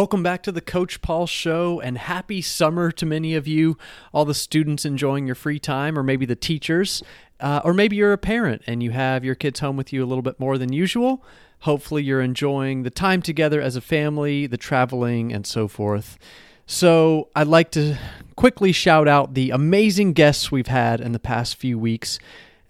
Welcome 0.00 0.22
back 0.22 0.42
to 0.44 0.52
the 0.52 0.62
Coach 0.62 1.02
Paul 1.02 1.26
Show 1.26 1.78
and 1.78 1.98
happy 1.98 2.40
summer 2.40 2.90
to 2.90 3.04
many 3.04 3.34
of 3.34 3.46
you, 3.46 3.76
all 4.14 4.24
the 4.24 4.32
students 4.32 4.86
enjoying 4.86 5.26
your 5.26 5.34
free 5.34 5.58
time, 5.58 5.98
or 5.98 6.02
maybe 6.02 6.24
the 6.24 6.34
teachers, 6.34 7.02
uh, 7.38 7.60
or 7.64 7.74
maybe 7.74 7.96
you're 7.96 8.14
a 8.14 8.16
parent 8.16 8.62
and 8.66 8.82
you 8.82 8.92
have 8.92 9.26
your 9.26 9.34
kids 9.34 9.60
home 9.60 9.76
with 9.76 9.92
you 9.92 10.02
a 10.02 10.06
little 10.06 10.22
bit 10.22 10.40
more 10.40 10.56
than 10.56 10.72
usual. 10.72 11.22
Hopefully, 11.60 12.02
you're 12.02 12.22
enjoying 12.22 12.82
the 12.82 12.88
time 12.88 13.20
together 13.20 13.60
as 13.60 13.76
a 13.76 13.82
family, 13.82 14.46
the 14.46 14.56
traveling, 14.56 15.34
and 15.34 15.46
so 15.46 15.68
forth. 15.68 16.18
So, 16.64 17.28
I'd 17.36 17.46
like 17.46 17.70
to 17.72 17.98
quickly 18.36 18.72
shout 18.72 19.06
out 19.06 19.34
the 19.34 19.50
amazing 19.50 20.14
guests 20.14 20.50
we've 20.50 20.68
had 20.68 21.02
in 21.02 21.12
the 21.12 21.18
past 21.18 21.56
few 21.56 21.78
weeks. 21.78 22.18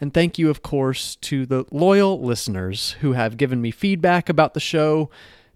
And 0.01 0.13
thank 0.13 0.37
you, 0.37 0.51
of 0.51 0.63
course, 0.63 1.15
to 1.17 1.47
the 1.47 1.65
loyal 1.71 2.21
listeners 2.21 2.97
who 3.03 3.13
have 3.13 3.37
given 3.37 3.63
me 3.63 3.71
feedback 3.71 4.29
about 4.29 4.55
the 4.55 4.59
show, 4.59 5.11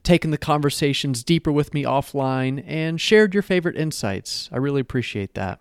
taken 0.05 0.31
the 0.31 0.39
conversations 0.39 1.25
deeper 1.25 1.51
with 1.51 1.75
me 1.75 1.83
offline, 1.83 2.63
and 2.67 3.01
shared 3.01 3.35
your 3.35 3.43
favorite 3.43 3.77
insights. 3.77 4.49
I 4.53 4.59
really 4.59 4.81
appreciate 4.81 5.35
that. 5.35 5.61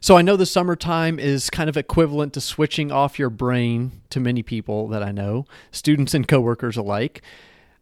So 0.00 0.16
I 0.16 0.22
know 0.22 0.36
the 0.36 0.46
summertime 0.46 1.18
is 1.18 1.50
kind 1.50 1.68
of 1.68 1.76
equivalent 1.76 2.32
to 2.34 2.40
switching 2.40 2.92
off 2.92 3.18
your 3.18 3.30
brain 3.30 4.02
to 4.10 4.20
many 4.20 4.42
people 4.42 4.86
that 4.88 5.02
I 5.02 5.10
know, 5.10 5.46
students 5.72 6.14
and 6.14 6.28
coworkers 6.28 6.76
alike. 6.76 7.22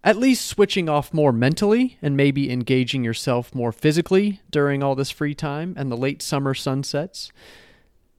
At 0.02 0.16
least 0.16 0.46
switching 0.46 0.88
off 0.88 1.12
more 1.12 1.32
mentally 1.32 1.98
and 2.00 2.16
maybe 2.16 2.50
engaging 2.50 3.04
yourself 3.04 3.54
more 3.54 3.72
physically 3.72 4.40
during 4.50 4.82
all 4.82 4.94
this 4.94 5.10
free 5.10 5.34
time 5.34 5.74
and 5.76 5.90
the 5.90 5.96
late 5.96 6.22
summer 6.22 6.54
sunsets. 6.54 7.32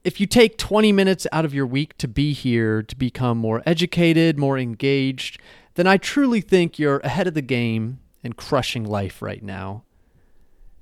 If 0.04 0.20
you 0.20 0.26
take 0.26 0.58
20 0.58 0.92
minutes 0.92 1.26
out 1.32 1.44
of 1.44 1.54
your 1.54 1.66
week 1.66 1.96
to 1.98 2.06
be 2.06 2.32
here 2.32 2.82
to 2.82 2.94
become 2.94 3.38
more 3.38 3.62
educated, 3.66 4.38
more 4.38 4.58
engaged, 4.58 5.40
then 5.78 5.86
I 5.86 5.96
truly 5.96 6.40
think 6.40 6.80
you're 6.80 6.98
ahead 7.04 7.28
of 7.28 7.34
the 7.34 7.40
game 7.40 8.00
and 8.24 8.36
crushing 8.36 8.82
life 8.82 9.22
right 9.22 9.40
now. 9.40 9.84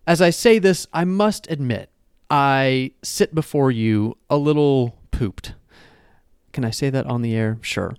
As 0.07 0.23
I 0.23 0.31
say 0.31 0.59
this, 0.59 0.87
I 0.91 1.05
must 1.05 1.51
admit, 1.51 1.91
I 2.31 2.93
sit 3.03 3.35
before 3.35 3.71
you 3.71 4.17
a 4.31 4.39
little 4.39 4.97
pooped. 5.11 5.53
Can 6.55 6.65
I 6.65 6.71
say 6.71 6.89
that 6.89 7.05
on 7.05 7.21
the 7.21 7.35
air? 7.35 7.59
Sure. 7.61 7.95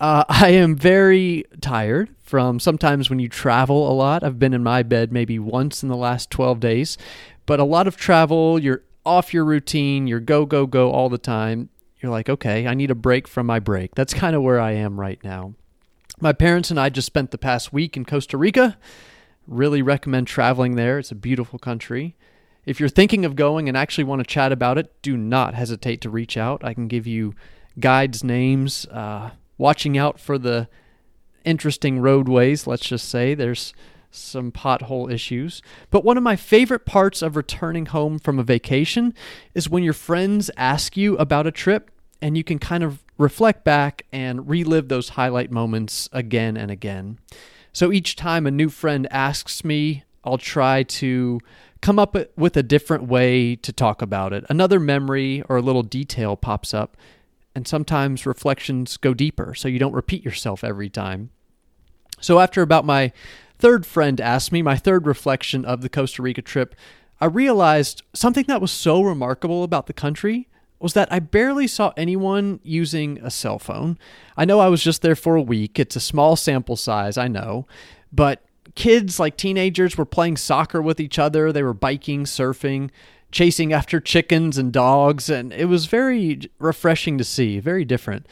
Uh, 0.00 0.24
I 0.28 0.48
am 0.48 0.74
very 0.74 1.44
tired 1.60 2.10
from 2.20 2.58
sometimes 2.58 3.08
when 3.08 3.20
you 3.20 3.28
travel 3.28 3.88
a 3.88 3.94
lot. 3.94 4.24
I've 4.24 4.40
been 4.40 4.52
in 4.52 4.64
my 4.64 4.82
bed 4.82 5.12
maybe 5.12 5.38
once 5.38 5.84
in 5.84 5.88
the 5.88 5.96
last 5.96 6.32
12 6.32 6.58
days, 6.58 6.98
but 7.46 7.60
a 7.60 7.64
lot 7.64 7.86
of 7.86 7.96
travel, 7.96 8.58
you're 8.58 8.82
off 9.06 9.32
your 9.32 9.44
routine, 9.44 10.08
you're 10.08 10.18
go, 10.18 10.44
go, 10.46 10.66
go 10.66 10.90
all 10.90 11.08
the 11.08 11.16
time. 11.16 11.68
You're 12.00 12.10
like, 12.10 12.28
okay, 12.28 12.66
I 12.66 12.74
need 12.74 12.90
a 12.90 12.96
break 12.96 13.28
from 13.28 13.46
my 13.46 13.60
break. 13.60 13.94
That's 13.94 14.12
kind 14.12 14.34
of 14.34 14.42
where 14.42 14.58
I 14.58 14.72
am 14.72 14.98
right 14.98 15.22
now. 15.22 15.54
My 16.22 16.34
parents 16.34 16.70
and 16.70 16.78
I 16.78 16.90
just 16.90 17.06
spent 17.06 17.30
the 17.30 17.38
past 17.38 17.72
week 17.72 17.96
in 17.96 18.04
Costa 18.04 18.36
Rica. 18.36 18.76
Really 19.46 19.80
recommend 19.80 20.26
traveling 20.26 20.76
there. 20.76 20.98
It's 20.98 21.10
a 21.10 21.14
beautiful 21.14 21.58
country. 21.58 22.14
If 22.66 22.78
you're 22.78 22.90
thinking 22.90 23.24
of 23.24 23.36
going 23.36 23.68
and 23.68 23.76
actually 23.76 24.04
want 24.04 24.20
to 24.20 24.26
chat 24.26 24.52
about 24.52 24.76
it, 24.76 25.00
do 25.00 25.16
not 25.16 25.54
hesitate 25.54 26.02
to 26.02 26.10
reach 26.10 26.36
out. 26.36 26.62
I 26.62 26.74
can 26.74 26.88
give 26.88 27.06
you 27.06 27.34
guides' 27.78 28.22
names, 28.22 28.84
uh, 28.86 29.30
watching 29.56 29.96
out 29.96 30.20
for 30.20 30.36
the 30.36 30.68
interesting 31.46 32.00
roadways, 32.00 32.66
let's 32.66 32.86
just 32.86 33.08
say. 33.08 33.34
There's 33.34 33.72
some 34.10 34.52
pothole 34.52 35.10
issues. 35.10 35.62
But 35.90 36.04
one 36.04 36.18
of 36.18 36.22
my 36.22 36.36
favorite 36.36 36.84
parts 36.84 37.22
of 37.22 37.34
returning 37.34 37.86
home 37.86 38.18
from 38.18 38.38
a 38.38 38.42
vacation 38.42 39.14
is 39.54 39.70
when 39.70 39.82
your 39.82 39.94
friends 39.94 40.50
ask 40.58 40.98
you 40.98 41.16
about 41.16 41.46
a 41.46 41.50
trip 41.50 41.90
and 42.20 42.36
you 42.36 42.44
can 42.44 42.58
kind 42.58 42.84
of 42.84 43.02
reflect 43.20 43.64
back 43.64 44.06
and 44.10 44.48
relive 44.48 44.88
those 44.88 45.10
highlight 45.10 45.50
moments 45.50 46.08
again 46.10 46.56
and 46.56 46.70
again. 46.70 47.18
So 47.72 47.92
each 47.92 48.16
time 48.16 48.46
a 48.46 48.50
new 48.50 48.70
friend 48.70 49.06
asks 49.10 49.62
me, 49.62 50.04
I'll 50.24 50.38
try 50.38 50.82
to 50.84 51.38
come 51.82 51.98
up 51.98 52.16
with 52.36 52.56
a 52.56 52.62
different 52.62 53.04
way 53.04 53.56
to 53.56 53.72
talk 53.72 54.00
about 54.00 54.32
it. 54.32 54.44
Another 54.48 54.80
memory 54.80 55.42
or 55.48 55.58
a 55.58 55.62
little 55.62 55.82
detail 55.82 56.34
pops 56.34 56.72
up, 56.72 56.96
and 57.54 57.68
sometimes 57.68 58.26
reflections 58.26 58.96
go 58.96 59.12
deeper 59.12 59.54
so 59.54 59.68
you 59.68 59.78
don't 59.78 59.92
repeat 59.92 60.24
yourself 60.24 60.64
every 60.64 60.88
time. 60.88 61.30
So, 62.20 62.38
after 62.38 62.62
about 62.62 62.84
my 62.84 63.12
third 63.58 63.86
friend 63.86 64.20
asked 64.20 64.52
me, 64.52 64.62
my 64.62 64.76
third 64.76 65.06
reflection 65.06 65.64
of 65.64 65.80
the 65.80 65.88
Costa 65.88 66.22
Rica 66.22 66.42
trip, 66.42 66.74
I 67.20 67.26
realized 67.26 68.02
something 68.14 68.44
that 68.48 68.60
was 68.60 68.70
so 68.70 69.02
remarkable 69.02 69.62
about 69.62 69.86
the 69.86 69.92
country 69.92 70.48
was 70.80 70.94
that 70.94 71.12
I 71.12 71.18
barely 71.18 71.66
saw 71.66 71.92
anyone 71.96 72.58
using 72.62 73.18
a 73.22 73.30
cell 73.30 73.58
phone. 73.58 73.98
I 74.36 74.44
know 74.44 74.60
I 74.60 74.68
was 74.68 74.82
just 74.82 75.02
there 75.02 75.14
for 75.14 75.36
a 75.36 75.42
week. 75.42 75.78
It's 75.78 75.94
a 75.94 76.00
small 76.00 76.36
sample 76.36 76.76
size, 76.76 77.18
I 77.18 77.28
know, 77.28 77.66
but 78.12 78.42
kids, 78.74 79.20
like 79.20 79.36
teenagers, 79.36 79.98
were 79.98 80.06
playing 80.06 80.38
soccer 80.38 80.80
with 80.80 80.98
each 80.98 81.18
other. 81.18 81.52
They 81.52 81.62
were 81.62 81.74
biking, 81.74 82.24
surfing, 82.24 82.90
chasing 83.30 83.72
after 83.72 84.00
chickens 84.00 84.58
and 84.58 84.72
dogs, 84.72 85.28
and 85.28 85.52
it 85.52 85.66
was 85.66 85.86
very 85.86 86.40
refreshing 86.58 87.18
to 87.18 87.24
see, 87.24 87.60
very 87.60 87.84
different. 87.84 88.26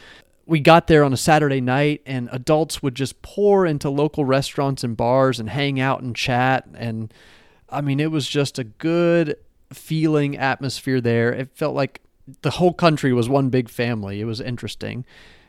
We 0.47 0.61
got 0.61 0.87
there 0.87 1.05
on 1.05 1.13
a 1.13 1.19
Saturday 1.19 1.61
night, 1.61 2.01
and 2.07 2.31
adults 2.33 2.83
would 2.83 2.95
just 2.95 3.21
pour 3.21 3.67
into 3.67 3.91
local 3.91 4.25
restaurants 4.25 4.83
and 4.83 4.97
bars 4.97 5.39
and 5.39 5.51
hang 5.51 5.79
out 5.79 6.01
and 6.01 6.17
chat. 6.17 6.67
And 6.75 7.13
I 7.69 7.83
mean, 7.83 8.01
it 8.01 8.11
was 8.11 8.27
just 8.27 8.59
a 8.59 8.65
good 8.65 9.37
feeling 9.71 10.39
atmosphere 10.39 11.03
there. 11.03 11.31
It 11.33 11.51
felt 11.55 11.75
like 11.75 12.01
the 12.43 12.51
whole 12.53 12.73
country 12.73 13.13
was 13.13 13.29
one 13.29 13.49
big 13.49 13.69
family. 13.69 14.21
It 14.21 14.25
was 14.25 14.41
interesting. 14.41 15.05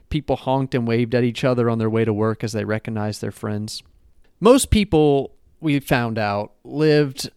People 0.09 0.35
honked 0.35 0.73
and 0.73 0.87
waved 0.87 1.13
at 1.13 1.23
each 1.23 1.43
other 1.43 1.69
on 1.69 1.77
their 1.77 1.89
way 1.89 2.05
to 2.05 2.13
work 2.13 2.43
as 2.43 2.53
they 2.53 2.65
recognized 2.65 3.21
their 3.21 3.31
friends 3.31 3.83
most 4.39 4.69
people 4.69 5.35
we 5.59 5.79
found 5.79 6.17
out 6.17 6.53
lived 6.63 7.29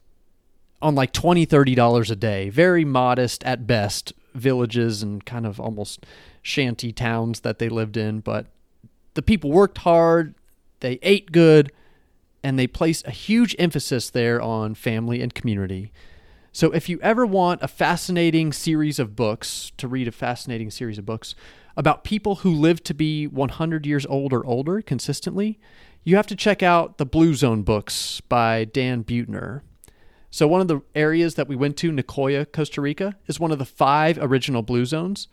on 0.81 0.95
like 0.95 1.13
20 1.13 1.45
30 1.45 1.75
dollars 1.75 2.11
a 2.11 2.17
day 2.17 2.49
very 2.49 2.85
modest 2.85 3.43
at 3.45 3.67
best 3.67 4.13
villages 4.35 5.03
and 5.03 5.25
kind 5.25 5.47
of 5.47 5.61
almost 5.61 6.07
shanty 6.43 6.93
towns 6.93 7.41
that 7.41 7.59
they 7.59 7.69
lived 7.69 7.97
in 7.97 8.21
but 8.21 8.47
the 9.15 9.23
people 9.23 9.51
worked 9.51 9.79
hard 9.79 10.35
they 10.81 10.99
ate 11.03 11.33
good 11.33 11.73
and 12.43 12.59
they 12.59 12.67
placed 12.67 13.07
a 13.07 13.11
huge 13.11 13.55
emphasis 13.59 14.11
there 14.11 14.41
on 14.41 14.75
family 14.75 15.21
and 15.21 15.35
community 15.35 15.93
so 16.53 16.71
if 16.73 16.89
you 16.89 17.01
ever 17.03 17.27
want 17.27 17.63
a 17.63 17.69
fascinating 17.69 18.53
series 18.53 18.99
of 18.99 19.17
books 19.17 19.73
to 19.77 19.89
read 19.89 20.07
a 20.07 20.13
fascinating 20.13 20.71
series 20.71 20.99
of 20.99 21.07
books 21.07 21.35
about 21.77 22.05
people 22.05 22.37
who 22.37 22.53
live 22.53 22.83
to 22.85 22.95
be 22.95 23.27
100 23.27 23.87
years 23.87 24.07
old 24.07 24.33
or 24.33 24.45
older 24.47 24.81
consistently 24.83 25.59
you 26.05 26.17
have 26.17 26.27
to 26.27 26.37
check 26.37 26.63
out 26.63 26.99
the 26.99 27.07
Blue 27.07 27.35
Zone 27.35 27.63
books 27.63 28.21
by 28.23 28.65
Dan 28.65 29.05
Buettner. 29.05 29.63
So, 30.31 30.49
one 30.49 30.61
of 30.61 30.69
the 30.69 30.81
areas 30.95 31.35
that 31.35 31.47
we 31.47 31.55
went 31.55 31.77
to, 31.79 31.93
Nicoya, 31.93 32.51
Costa 32.51 32.81
Rica, 32.81 33.17
is 33.27 33.39
one 33.39 33.53
of 33.53 33.59
the 33.59 33.65
five 33.65 34.19
original 34.21 34.63
Blue 34.63 34.85
Zones. 34.85 35.29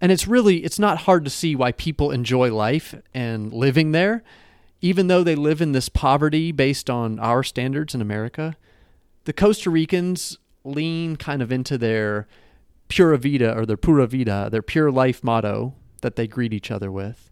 And 0.00 0.10
it's 0.10 0.26
really, 0.26 0.64
it's 0.64 0.78
not 0.78 1.02
hard 1.02 1.24
to 1.24 1.30
see 1.30 1.54
why 1.54 1.72
people 1.72 2.10
enjoy 2.10 2.52
life 2.52 2.94
and 3.12 3.52
living 3.52 3.92
there, 3.92 4.22
even 4.80 5.08
though 5.08 5.22
they 5.22 5.34
live 5.34 5.60
in 5.60 5.72
this 5.72 5.88
poverty 5.88 6.50
based 6.52 6.88
on 6.88 7.18
our 7.18 7.42
standards 7.42 7.94
in 7.94 8.00
America. 8.00 8.56
The 9.24 9.32
Costa 9.32 9.70
Ricans 9.70 10.38
lean 10.64 11.16
kind 11.16 11.42
of 11.42 11.52
into 11.52 11.78
their 11.78 12.26
pura 12.88 13.18
vida 13.18 13.56
or 13.56 13.66
their 13.66 13.76
pura 13.76 14.06
vida, 14.06 14.48
their 14.50 14.62
pure 14.62 14.90
life 14.90 15.22
motto 15.22 15.74
that 16.00 16.16
they 16.16 16.26
greet 16.26 16.52
each 16.52 16.70
other 16.70 16.90
with 16.90 17.28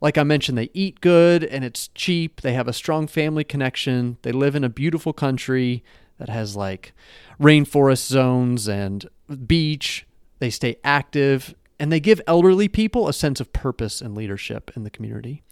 like 0.00 0.18
I 0.18 0.22
mentioned, 0.22 0.58
they 0.58 0.70
eat 0.74 1.00
good 1.00 1.42
and 1.42 1.64
it's 1.64 1.88
cheap. 1.88 2.42
They 2.42 2.52
have 2.52 2.68
a 2.68 2.72
strong 2.72 3.06
family 3.06 3.44
connection. 3.44 4.18
They 4.22 4.32
live 4.32 4.54
in 4.54 4.64
a 4.64 4.68
beautiful 4.68 5.12
country 5.12 5.82
that 6.18 6.28
has 6.28 6.56
like 6.56 6.92
rainforest 7.40 8.06
zones 8.06 8.68
and 8.68 9.06
beach. 9.46 10.06
They 10.38 10.50
stay 10.50 10.76
active 10.84 11.54
and 11.78 11.90
they 11.90 12.00
give 12.00 12.20
elderly 12.26 12.68
people 12.68 13.08
a 13.08 13.12
sense 13.12 13.40
of 13.40 13.52
purpose 13.52 14.00
and 14.00 14.14
leadership 14.14 14.70
in 14.76 14.84
the 14.84 14.90
community. 14.90 15.42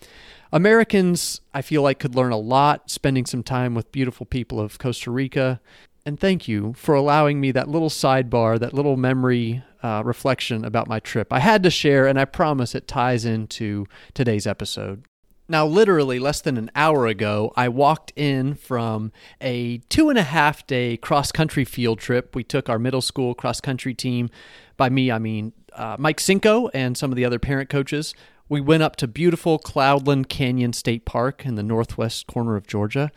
Americans, 0.52 1.40
I 1.52 1.62
feel 1.62 1.82
like, 1.82 1.98
could 1.98 2.14
learn 2.14 2.32
a 2.32 2.38
lot 2.38 2.90
spending 2.90 3.26
some 3.26 3.42
time 3.42 3.74
with 3.74 3.90
beautiful 3.92 4.24
people 4.24 4.60
of 4.60 4.78
Costa 4.78 5.10
Rica. 5.10 5.60
And 6.06 6.20
thank 6.20 6.46
you 6.46 6.74
for 6.76 6.94
allowing 6.94 7.40
me 7.40 7.50
that 7.52 7.68
little 7.68 7.88
sidebar, 7.88 8.58
that 8.60 8.74
little 8.74 8.98
memory 8.98 9.62
uh, 9.82 10.02
reflection 10.04 10.62
about 10.64 10.86
my 10.86 11.00
trip. 11.00 11.32
I 11.32 11.40
had 11.40 11.62
to 11.62 11.70
share, 11.70 12.06
and 12.06 12.20
I 12.20 12.26
promise 12.26 12.74
it 12.74 12.86
ties 12.86 13.24
into 13.24 13.86
today's 14.12 14.46
episode. 14.46 15.06
Now, 15.48 15.66
literally 15.66 16.18
less 16.18 16.42
than 16.42 16.58
an 16.58 16.70
hour 16.74 17.06
ago, 17.06 17.52
I 17.56 17.68
walked 17.68 18.12
in 18.16 18.54
from 18.54 19.12
a 19.40 19.78
two 19.88 20.10
and 20.10 20.18
a 20.18 20.22
half 20.22 20.66
day 20.66 20.98
cross 20.98 21.32
country 21.32 21.64
field 21.64 22.00
trip. 22.00 22.34
We 22.34 22.44
took 22.44 22.68
our 22.68 22.78
middle 22.78 23.02
school 23.02 23.34
cross 23.34 23.60
country 23.60 23.94
team. 23.94 24.28
By 24.76 24.90
me, 24.90 25.10
I 25.10 25.18
mean 25.18 25.52
uh, 25.74 25.96
Mike 25.98 26.20
Cinco 26.20 26.68
and 26.68 26.96
some 26.96 27.12
of 27.12 27.16
the 27.16 27.24
other 27.24 27.38
parent 27.38 27.68
coaches. 27.68 28.14
We 28.48 28.60
went 28.60 28.82
up 28.82 28.96
to 28.96 29.06
beautiful 29.06 29.58
Cloudland 29.58 30.28
Canyon 30.28 30.74
State 30.74 31.04
Park 31.04 31.46
in 31.46 31.54
the 31.54 31.62
northwest 31.62 32.26
corner 32.26 32.56
of 32.56 32.66
Georgia 32.66 33.10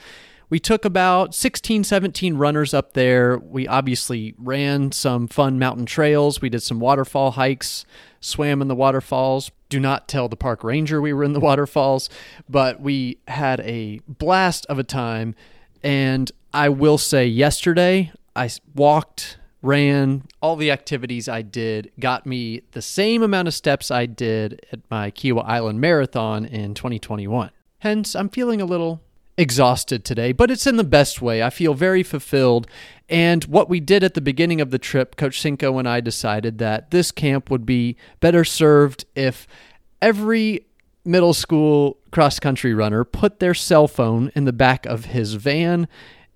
we 0.49 0.59
took 0.59 0.85
about 0.85 1.35
16, 1.35 1.83
17 1.83 2.37
runners 2.37 2.73
up 2.73 2.93
there. 2.93 3.37
We 3.37 3.67
obviously 3.67 4.33
ran 4.37 4.91
some 4.93 5.27
fun 5.27 5.59
mountain 5.59 5.85
trails. 5.85 6.41
We 6.41 6.49
did 6.49 6.63
some 6.63 6.79
waterfall 6.79 7.31
hikes, 7.31 7.85
swam 8.21 8.61
in 8.61 8.69
the 8.69 8.75
waterfalls. 8.75 9.51
Do 9.69 9.79
not 9.79 10.07
tell 10.07 10.29
the 10.29 10.37
park 10.37 10.63
ranger 10.63 11.01
we 11.01 11.11
were 11.11 11.25
in 11.25 11.33
the 11.33 11.39
waterfalls, 11.41 12.09
but 12.47 12.79
we 12.79 13.17
had 13.27 13.59
a 13.61 13.99
blast 14.07 14.65
of 14.67 14.79
a 14.79 14.83
time. 14.83 15.35
And 15.83 16.31
I 16.53 16.69
will 16.69 16.97
say 16.97 17.27
yesterday 17.27 18.13
I 18.33 18.49
walked, 18.73 19.37
ran, 19.61 20.23
all 20.41 20.55
the 20.55 20.71
activities 20.71 21.27
I 21.27 21.41
did 21.41 21.91
got 21.99 22.25
me 22.25 22.61
the 22.71 22.81
same 22.81 23.21
amount 23.21 23.49
of 23.49 23.53
steps 23.53 23.91
I 23.91 24.05
did 24.05 24.65
at 24.71 24.79
my 24.89 25.11
Kiawah 25.11 25.43
Island 25.45 25.81
Marathon 25.81 26.45
in 26.45 26.73
2021. 26.73 27.51
Hence, 27.79 28.15
I'm 28.15 28.29
feeling 28.29 28.61
a 28.61 28.65
little 28.65 29.01
exhausted 29.37 30.03
today, 30.03 30.31
but 30.31 30.49
it's 30.49 30.65
in 30.65 30.77
the 30.77 30.83
best 30.83 31.21
way. 31.21 31.43
I 31.43 31.49
feel 31.49 31.73
very 31.73 32.03
fulfilled. 32.03 32.67
And 33.07 33.43
what 33.45 33.69
we 33.69 33.79
did 33.79 34.03
at 34.03 34.15
the 34.15 34.21
beginning 34.21 34.59
of 34.59 34.71
the 34.71 34.79
trip, 34.79 35.15
Coach 35.15 35.39
Cinco 35.39 35.77
and 35.77 35.87
I 35.87 36.01
decided 36.01 36.57
that 36.57 36.91
this 36.91 37.11
camp 37.11 37.49
would 37.51 37.65
be 37.65 37.95
better 38.19 38.43
served 38.43 39.05
if 39.15 39.47
every 40.01 40.65
middle 41.05 41.33
school 41.33 41.97
cross 42.11 42.39
country 42.39 42.73
runner 42.73 43.03
put 43.03 43.39
their 43.39 43.53
cell 43.53 43.87
phone 43.87 44.31
in 44.35 44.45
the 44.45 44.53
back 44.53 44.85
of 44.85 45.05
his 45.05 45.35
van 45.35 45.87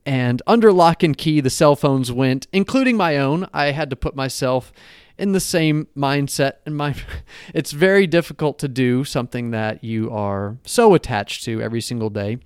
and 0.06 0.42
under 0.48 0.72
lock 0.72 1.04
and 1.04 1.18
key 1.18 1.42
the 1.42 1.50
cell 1.50 1.76
phones 1.76 2.12
went 2.12 2.48
including 2.54 2.96
my 2.96 3.18
own 3.18 3.46
i 3.54 3.72
had 3.72 3.90
to 3.90 3.96
put 3.96 4.16
myself 4.16 4.72
in 5.18 5.34
the 5.34 5.40
same 5.42 5.88
mindset 5.96 6.54
and 6.66 6.76
my 6.76 6.96
it's 7.54 7.72
very 7.72 8.08
difficult 8.08 8.58
to 8.58 8.68
do 8.70 9.04
something 9.04 9.52
that 9.52 9.84
you 9.84 10.10
are 10.10 10.58
so 10.66 10.94
attached 10.94 11.44
to 11.44 11.62
every 11.62 11.82
single 11.82 12.10
day 12.10 12.38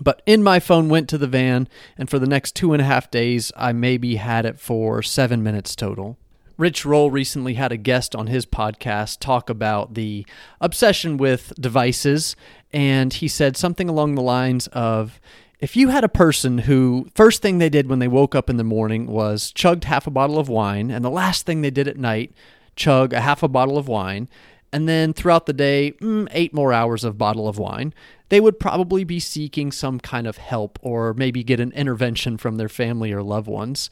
but 0.00 0.22
in 0.26 0.42
my 0.42 0.60
phone 0.60 0.88
went 0.88 1.08
to 1.08 1.18
the 1.18 1.26
van 1.26 1.68
and 1.96 2.08
for 2.08 2.18
the 2.18 2.26
next 2.26 2.54
two 2.54 2.72
and 2.72 2.82
a 2.82 2.84
half 2.84 3.10
days 3.10 3.52
i 3.56 3.72
maybe 3.72 4.16
had 4.16 4.44
it 4.46 4.58
for 4.58 5.02
seven 5.02 5.42
minutes 5.42 5.74
total. 5.74 6.16
Rich 6.58 6.84
Roll 6.84 7.08
recently 7.12 7.54
had 7.54 7.70
a 7.70 7.76
guest 7.76 8.16
on 8.16 8.26
his 8.26 8.44
podcast 8.44 9.20
talk 9.20 9.48
about 9.48 9.94
the 9.94 10.26
obsession 10.60 11.16
with 11.16 11.52
devices, 11.58 12.34
and 12.72 13.14
he 13.14 13.28
said 13.28 13.56
something 13.56 13.88
along 13.88 14.16
the 14.16 14.22
lines 14.22 14.66
of 14.72 15.20
if 15.60 15.76
you 15.76 15.88
had 15.88 16.02
a 16.02 16.08
person 16.08 16.58
who 16.58 17.08
first 17.14 17.42
thing 17.42 17.58
they 17.58 17.68
did 17.68 17.88
when 17.88 18.00
they 18.00 18.08
woke 18.08 18.34
up 18.34 18.50
in 18.50 18.56
the 18.56 18.64
morning 18.64 19.06
was 19.06 19.52
chugged 19.52 19.84
half 19.84 20.08
a 20.08 20.10
bottle 20.10 20.38
of 20.38 20.48
wine, 20.48 20.90
and 20.90 21.04
the 21.04 21.10
last 21.10 21.46
thing 21.46 21.62
they 21.62 21.70
did 21.70 21.86
at 21.86 21.96
night, 21.96 22.32
chug 22.74 23.12
a 23.12 23.20
half 23.20 23.44
a 23.44 23.48
bottle 23.48 23.78
of 23.78 23.86
wine, 23.86 24.28
and 24.72 24.88
then 24.88 25.12
throughout 25.12 25.46
the 25.46 25.52
day, 25.52 25.92
mm, 26.00 26.28
eight 26.30 26.52
more 26.52 26.72
hours 26.72 27.04
of 27.04 27.18
bottle 27.18 27.48
of 27.48 27.58
wine, 27.58 27.94
they 28.28 28.40
would 28.40 28.60
probably 28.60 29.04
be 29.04 29.20
seeking 29.20 29.72
some 29.72 29.98
kind 29.98 30.26
of 30.26 30.36
help 30.36 30.78
or 30.82 31.14
maybe 31.14 31.42
get 31.42 31.60
an 31.60 31.72
intervention 31.72 32.36
from 32.36 32.56
their 32.56 32.68
family 32.68 33.12
or 33.12 33.22
loved 33.22 33.48
ones. 33.48 33.88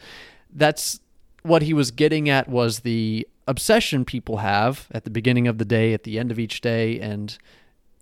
That's 0.53 1.01
what 1.43 1.63
he 1.63 1.73
was 1.73 1.91
getting 1.91 2.29
at 2.29 2.49
was 2.49 2.81
the 2.81 3.27
obsession 3.47 4.05
people 4.05 4.39
have 4.39 4.89
at 4.91 5.05
the 5.05 5.11
beginning 5.11 5.47
of 5.49 5.59
the 5.59 5.65
day, 5.65 5.95
at 5.95 6.03
the 6.03 6.19
end 6.19 6.31
of 6.31 6.39
each 6.39 6.61
day, 6.61 7.01
and 7.01 7.39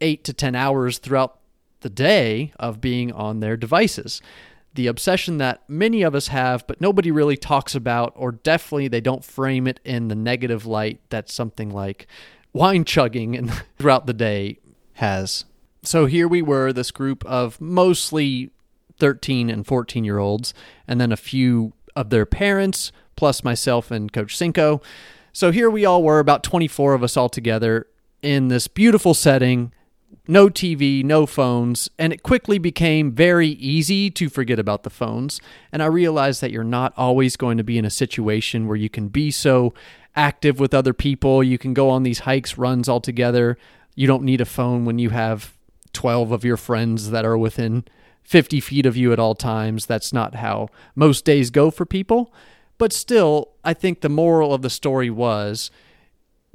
eight 0.00 0.24
to 0.24 0.32
10 0.32 0.54
hours 0.54 0.98
throughout 0.98 1.38
the 1.80 1.90
day 1.90 2.52
of 2.58 2.80
being 2.80 3.12
on 3.12 3.40
their 3.40 3.56
devices. 3.56 4.20
The 4.74 4.86
obsession 4.88 5.38
that 5.38 5.62
many 5.68 6.02
of 6.02 6.16
us 6.16 6.28
have, 6.28 6.66
but 6.66 6.80
nobody 6.80 7.12
really 7.12 7.36
talks 7.36 7.76
about, 7.76 8.12
or 8.16 8.32
definitely 8.32 8.88
they 8.88 9.00
don't 9.00 9.24
frame 9.24 9.68
it 9.68 9.78
in 9.84 10.08
the 10.08 10.16
negative 10.16 10.66
light 10.66 10.98
that 11.10 11.30
something 11.30 11.70
like 11.70 12.08
wine 12.54 12.84
chugging 12.84 13.36
and 13.36 13.52
throughout 13.78 14.06
the 14.06 14.14
day 14.14 14.58
has. 14.94 15.44
So 15.82 16.06
here 16.06 16.26
we 16.26 16.40
were, 16.40 16.72
this 16.72 16.90
group 16.90 17.22
of 17.26 17.60
mostly 17.60 18.50
13 18.98 19.50
and 19.50 19.66
14 19.66 20.04
year 20.04 20.18
olds, 20.18 20.54
and 20.88 20.98
then 20.98 21.12
a 21.12 21.16
few 21.16 21.74
of 21.94 22.08
their 22.08 22.24
parents 22.24 22.90
plus 23.16 23.44
myself 23.44 23.90
and 23.90 24.10
Coach 24.12 24.36
Cinco. 24.36 24.80
So 25.32 25.50
here 25.50 25.68
we 25.68 25.84
all 25.84 26.02
were, 26.02 26.20
about 26.20 26.42
24 26.42 26.94
of 26.94 27.02
us 27.02 27.16
all 27.16 27.28
together 27.28 27.86
in 28.22 28.48
this 28.48 28.68
beautiful 28.68 29.14
setting, 29.14 29.72
no 30.26 30.48
TV, 30.48 31.04
no 31.04 31.26
phones, 31.26 31.90
and 31.98 32.12
it 32.12 32.22
quickly 32.22 32.58
became 32.58 33.12
very 33.12 33.48
easy 33.48 34.10
to 34.12 34.28
forget 34.28 34.58
about 34.58 34.84
the 34.84 34.90
phones. 34.90 35.40
And 35.70 35.82
I 35.82 35.86
realized 35.86 36.40
that 36.40 36.50
you're 36.50 36.64
not 36.64 36.94
always 36.96 37.36
going 37.36 37.58
to 37.58 37.64
be 37.64 37.76
in 37.76 37.84
a 37.84 37.90
situation 37.90 38.66
where 38.66 38.76
you 38.76 38.88
can 38.88 39.08
be 39.08 39.30
so 39.30 39.74
active 40.16 40.60
with 40.60 40.74
other 40.74 40.92
people. 40.92 41.42
You 41.42 41.58
can 41.58 41.74
go 41.74 41.90
on 41.90 42.02
these 42.02 42.20
hikes, 42.20 42.58
runs 42.58 42.88
all 42.88 43.00
together. 43.00 43.58
You 43.94 44.06
don't 44.06 44.22
need 44.22 44.40
a 44.40 44.46
phone 44.46 44.84
when 44.84 44.98
you 44.98 45.10
have 45.10 45.54
12 45.92 46.32
of 46.32 46.44
your 46.44 46.56
friends 46.56 47.10
that 47.10 47.24
are 47.24 47.38
within 47.38 47.84
50 48.22 48.60
feet 48.60 48.86
of 48.86 48.96
you 48.96 49.12
at 49.12 49.18
all 49.18 49.34
times. 49.34 49.86
That's 49.86 50.12
not 50.12 50.36
how 50.36 50.68
most 50.94 51.24
days 51.24 51.50
go 51.50 51.70
for 51.70 51.84
people. 51.84 52.32
But 52.78 52.92
still, 52.92 53.52
I 53.64 53.74
think 53.74 54.00
the 54.00 54.08
moral 54.08 54.52
of 54.52 54.62
the 54.62 54.70
story 54.70 55.10
was 55.10 55.70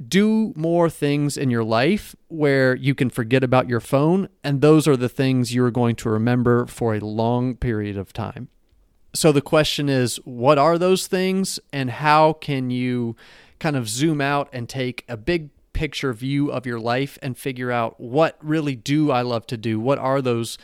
do 0.06 0.52
more 0.56 0.88
things 0.88 1.36
in 1.36 1.50
your 1.50 1.64
life 1.64 2.16
where 2.28 2.74
you 2.74 2.94
can 2.94 3.10
forget 3.10 3.44
about 3.44 3.68
your 3.68 3.80
phone, 3.80 4.28
and 4.42 4.60
those 4.60 4.88
are 4.88 4.96
the 4.96 5.08
things 5.10 5.54
you're 5.54 5.70
going 5.70 5.94
to 5.96 6.08
remember 6.08 6.66
for 6.66 6.94
a 6.94 7.00
long 7.00 7.54
period 7.54 7.98
of 7.98 8.12
time. 8.12 8.48
So 9.14 9.30
the 9.32 9.42
question 9.42 9.88
is, 9.88 10.16
what 10.24 10.56
are 10.56 10.78
those 10.78 11.06
things, 11.06 11.60
and 11.72 11.90
how 11.90 12.32
can 12.34 12.70
you 12.70 13.16
kind 13.60 13.76
of 13.76 13.88
zoom 13.88 14.20
out 14.20 14.48
and 14.52 14.68
take 14.68 15.04
a 15.08 15.16
big 15.16 15.50
picture 15.72 16.12
view 16.12 16.50
of 16.50 16.66
your 16.66 16.80
life 16.80 17.18
and 17.22 17.38
figure 17.38 17.70
out 17.70 18.00
what 18.00 18.36
really 18.42 18.74
do 18.74 19.10
I 19.10 19.22
love 19.22 19.46
to 19.46 19.56
do? 19.56 19.78
What 19.78 19.98
are 19.98 20.20
those 20.20 20.58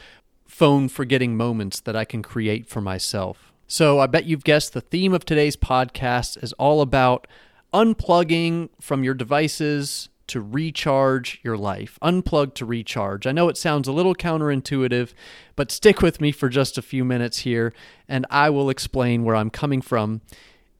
phone 0.47 0.89
forgetting 0.89 1.37
moments 1.37 1.81
that 1.81 1.95
I 1.95 2.05
can 2.05 2.23
create 2.23 2.67
for 2.67 2.81
myself? 2.81 3.53
So 3.69 3.99
I 3.99 4.07
bet 4.07 4.27
you've 4.27 4.45
guessed 4.45 4.73
the 4.73 4.81
theme 4.81 5.13
of 5.13 5.25
today's 5.25 5.57
podcast 5.57 6.43
is 6.43 6.53
all 6.55 6.81
about 6.81 7.27
unplugging 7.73 8.71
from 8.81 9.05
your 9.05 9.15
devices 9.15 10.09
to 10.29 10.41
recharge 10.41 11.41
your 11.43 11.57
life. 11.57 11.99
Unplug 12.03 12.55
to 12.55 12.67
recharge. 12.67 13.27
I 13.27 13.33
know 13.33 13.49
it 13.49 13.57
sounds 13.57 13.87
a 13.87 13.93
little 13.93 14.15
counterintuitive, 14.15 15.13
but 15.55 15.71
stick 15.71 16.03
with 16.03 16.21
me 16.21 16.33
for 16.33 16.49
just 16.49 16.79
a 16.79 16.83
few 16.83 17.05
minutes 17.05 17.39
here 17.39 17.73
and 18.09 18.27
I 18.31 18.51
will 18.51 18.71
explain 18.71 19.25
where 19.25 19.37
I'm 19.37 19.51
coming 19.51 19.83
from. 19.83 20.21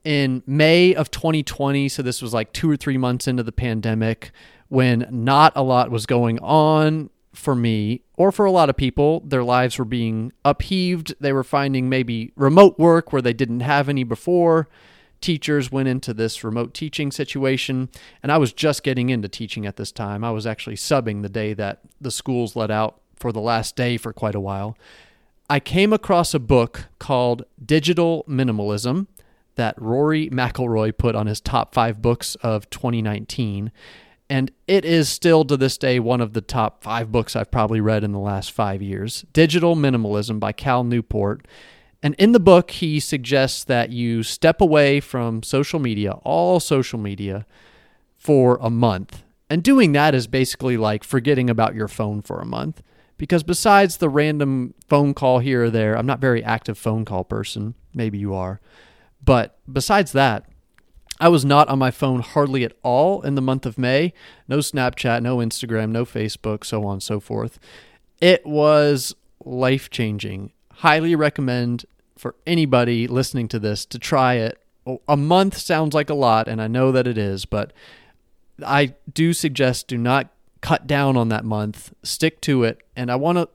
In 0.07 0.41
May 0.47 0.95
of 0.95 1.11
2020, 1.11 1.89
so 1.89 2.01
this 2.01 2.21
was 2.21 2.33
like 2.33 2.53
two 2.53 2.71
or 2.71 2.77
three 2.77 2.97
months 2.97 3.27
into 3.27 3.43
the 3.43 3.51
pandemic, 3.51 4.31
when 4.69 5.05
not 5.11 5.51
a 5.53 5.61
lot 5.61 5.91
was 5.91 6.05
going 6.05 6.39
on 6.39 7.09
for 7.33 7.53
me 7.53 8.03
or 8.15 8.31
for 8.31 8.45
a 8.45 8.51
lot 8.51 8.69
of 8.69 8.77
people, 8.77 9.19
their 9.25 9.43
lives 9.43 9.77
were 9.77 9.83
being 9.83 10.31
upheaved. 10.45 11.13
They 11.19 11.33
were 11.33 11.43
finding 11.43 11.89
maybe 11.89 12.31
remote 12.37 12.79
work 12.79 13.11
where 13.11 13.21
they 13.21 13.33
didn't 13.33 13.59
have 13.59 13.89
any 13.89 14.05
before. 14.05 14.69
Teachers 15.19 15.73
went 15.73 15.89
into 15.89 16.13
this 16.13 16.41
remote 16.41 16.73
teaching 16.73 17.11
situation, 17.11 17.89
and 18.23 18.31
I 18.31 18.37
was 18.37 18.53
just 18.53 18.83
getting 18.83 19.09
into 19.09 19.27
teaching 19.27 19.65
at 19.65 19.75
this 19.75 19.91
time. 19.91 20.23
I 20.23 20.31
was 20.31 20.47
actually 20.47 20.77
subbing 20.77 21.21
the 21.21 21.27
day 21.27 21.53
that 21.55 21.81
the 21.99 22.11
schools 22.11 22.55
let 22.55 22.71
out 22.71 23.01
for 23.17 23.33
the 23.33 23.41
last 23.41 23.75
day 23.75 23.97
for 23.97 24.13
quite 24.13 24.35
a 24.35 24.39
while. 24.39 24.77
I 25.49 25.59
came 25.59 25.91
across 25.91 26.33
a 26.33 26.39
book 26.39 26.85
called 26.97 27.43
Digital 27.61 28.23
Minimalism 28.25 29.07
that 29.57 29.79
Rory 29.79 30.29
McIlroy 30.29 30.97
put 30.97 31.15
on 31.15 31.27
his 31.27 31.41
top 31.41 31.73
five 31.73 32.01
books 32.01 32.35
of 32.35 32.69
2019 32.69 33.71
and 34.29 34.51
it 34.67 34.83
is 34.83 35.07
still 35.07 35.45
to 35.45 35.55
this 35.55 35.77
day 35.77 35.99
one 35.99 36.19
of 36.19 36.33
the 36.33 36.41
top 36.41 36.83
five 36.83 37.11
books 37.11 37.35
I've 37.35 37.51
probably 37.51 37.79
read 37.79 38.03
in 38.03 38.11
the 38.11 38.19
last 38.19 38.51
five 38.51 38.81
years 38.81 39.25
Digital 39.33 39.75
Minimalism 39.75 40.39
by 40.39 40.51
Cal 40.51 40.83
Newport. 40.83 41.47
And 42.03 42.13
in 42.15 42.31
the 42.31 42.39
book, 42.39 42.71
he 42.71 42.99
suggests 42.99 43.63
that 43.63 43.89
you 43.89 44.21
step 44.21 44.61
away 44.61 44.99
from 44.99 45.41
social 45.41 45.79
media, 45.79 46.11
all 46.23 46.59
social 46.59 46.99
media, 46.99 47.45
for 48.15 48.59
a 48.61 48.69
month. 48.69 49.23
And 49.49 49.63
doing 49.63 49.93
that 49.93 50.13
is 50.13 50.27
basically 50.27 50.77
like 50.77 51.03
forgetting 51.03 51.49
about 51.49 51.73
your 51.73 51.87
phone 51.87 52.21
for 52.21 52.39
a 52.39 52.45
month. 52.45 52.83
Because 53.17 53.41
besides 53.41 53.97
the 53.97 54.09
random 54.09 54.75
phone 54.87 55.15
call 55.15 55.39
here 55.39 55.63
or 55.63 55.69
there, 55.71 55.97
I'm 55.97 56.05
not 56.05 56.19
very 56.19 56.43
active 56.43 56.77
phone 56.77 57.03
call 57.03 57.23
person. 57.23 57.73
Maybe 57.95 58.19
you 58.19 58.35
are. 58.35 58.61
But 59.27 59.59
besides 59.71 60.13
that, 60.13 60.45
I 61.19 61.27
was 61.27 61.43
not 61.43 61.67
on 61.67 61.77
my 61.77 61.91
phone 61.91 62.21
hardly 62.21 62.63
at 62.63 62.71
all 62.81 63.21
in 63.23 63.35
the 63.35 63.41
month 63.41 63.65
of 63.65 63.77
May. 63.77 64.13
No 64.47 64.59
Snapchat, 64.59 65.21
no 65.21 65.37
Instagram, 65.37 65.89
no 65.89 66.05
Facebook, 66.05 66.63
so 66.63 66.85
on 66.85 66.93
and 66.93 67.03
so 67.03 67.19
forth. 67.19 67.59
It 68.21 68.45
was 68.45 69.13
life 69.43 69.89
changing. 69.89 70.53
Highly 70.75 71.13
recommend 71.13 71.85
for 72.17 72.35
anybody 72.47 73.05
listening 73.05 73.49
to 73.49 73.59
this 73.59 73.85
to 73.87 73.99
try 73.99 74.35
it. 74.35 74.63
A 75.09 75.17
month 75.17 75.57
sounds 75.57 75.93
like 75.93 76.09
a 76.09 76.13
lot, 76.13 76.47
and 76.47 76.61
I 76.61 76.67
know 76.67 76.93
that 76.93 77.05
it 77.05 77.17
is, 77.17 77.43
but 77.43 77.73
I 78.65 78.93
do 79.13 79.33
suggest 79.33 79.89
do 79.89 79.97
not 79.97 80.29
cut 80.61 80.87
down 80.87 81.17
on 81.17 81.27
that 81.29 81.43
month. 81.43 81.93
Stick 82.01 82.39
to 82.41 82.63
it. 82.63 82.81
And 82.95 83.11
I 83.11 83.17
want 83.17 83.39
to 83.39 83.49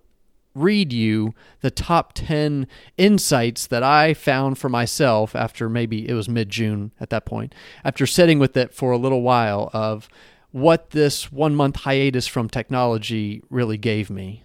read 0.55 0.93
you 0.93 1.35
the 1.61 1.71
top 1.71 2.13
10 2.15 2.67
insights 2.97 3.67
that 3.67 3.83
I 3.83 4.15
found 4.15 4.59
for 4.59 4.69
myself 4.69 5.35
after 5.35 5.69
maybe 5.69 6.09
it 6.09 6.15
was 6.15 6.29
mid 6.29 6.51
June 6.51 6.93
at 7.01 7.11
that 7.11 7.25
point, 7.25 7.55
after 7.85 8.07
sitting 8.07 8.39
with 8.39 8.57
it 8.57 8.75
for 8.75 8.93
a 8.93 8.99
little 8.99 9.23
while 9.23 9.71
of 9.73 10.09
what 10.51 10.91
this 10.91 11.33
one 11.33 11.55
month 11.55 11.77
hiatus 11.77 12.27
from 12.27 12.49
technology 12.49 13.43
really 13.51 13.79
gave 13.79 14.11
me. 14.11 14.45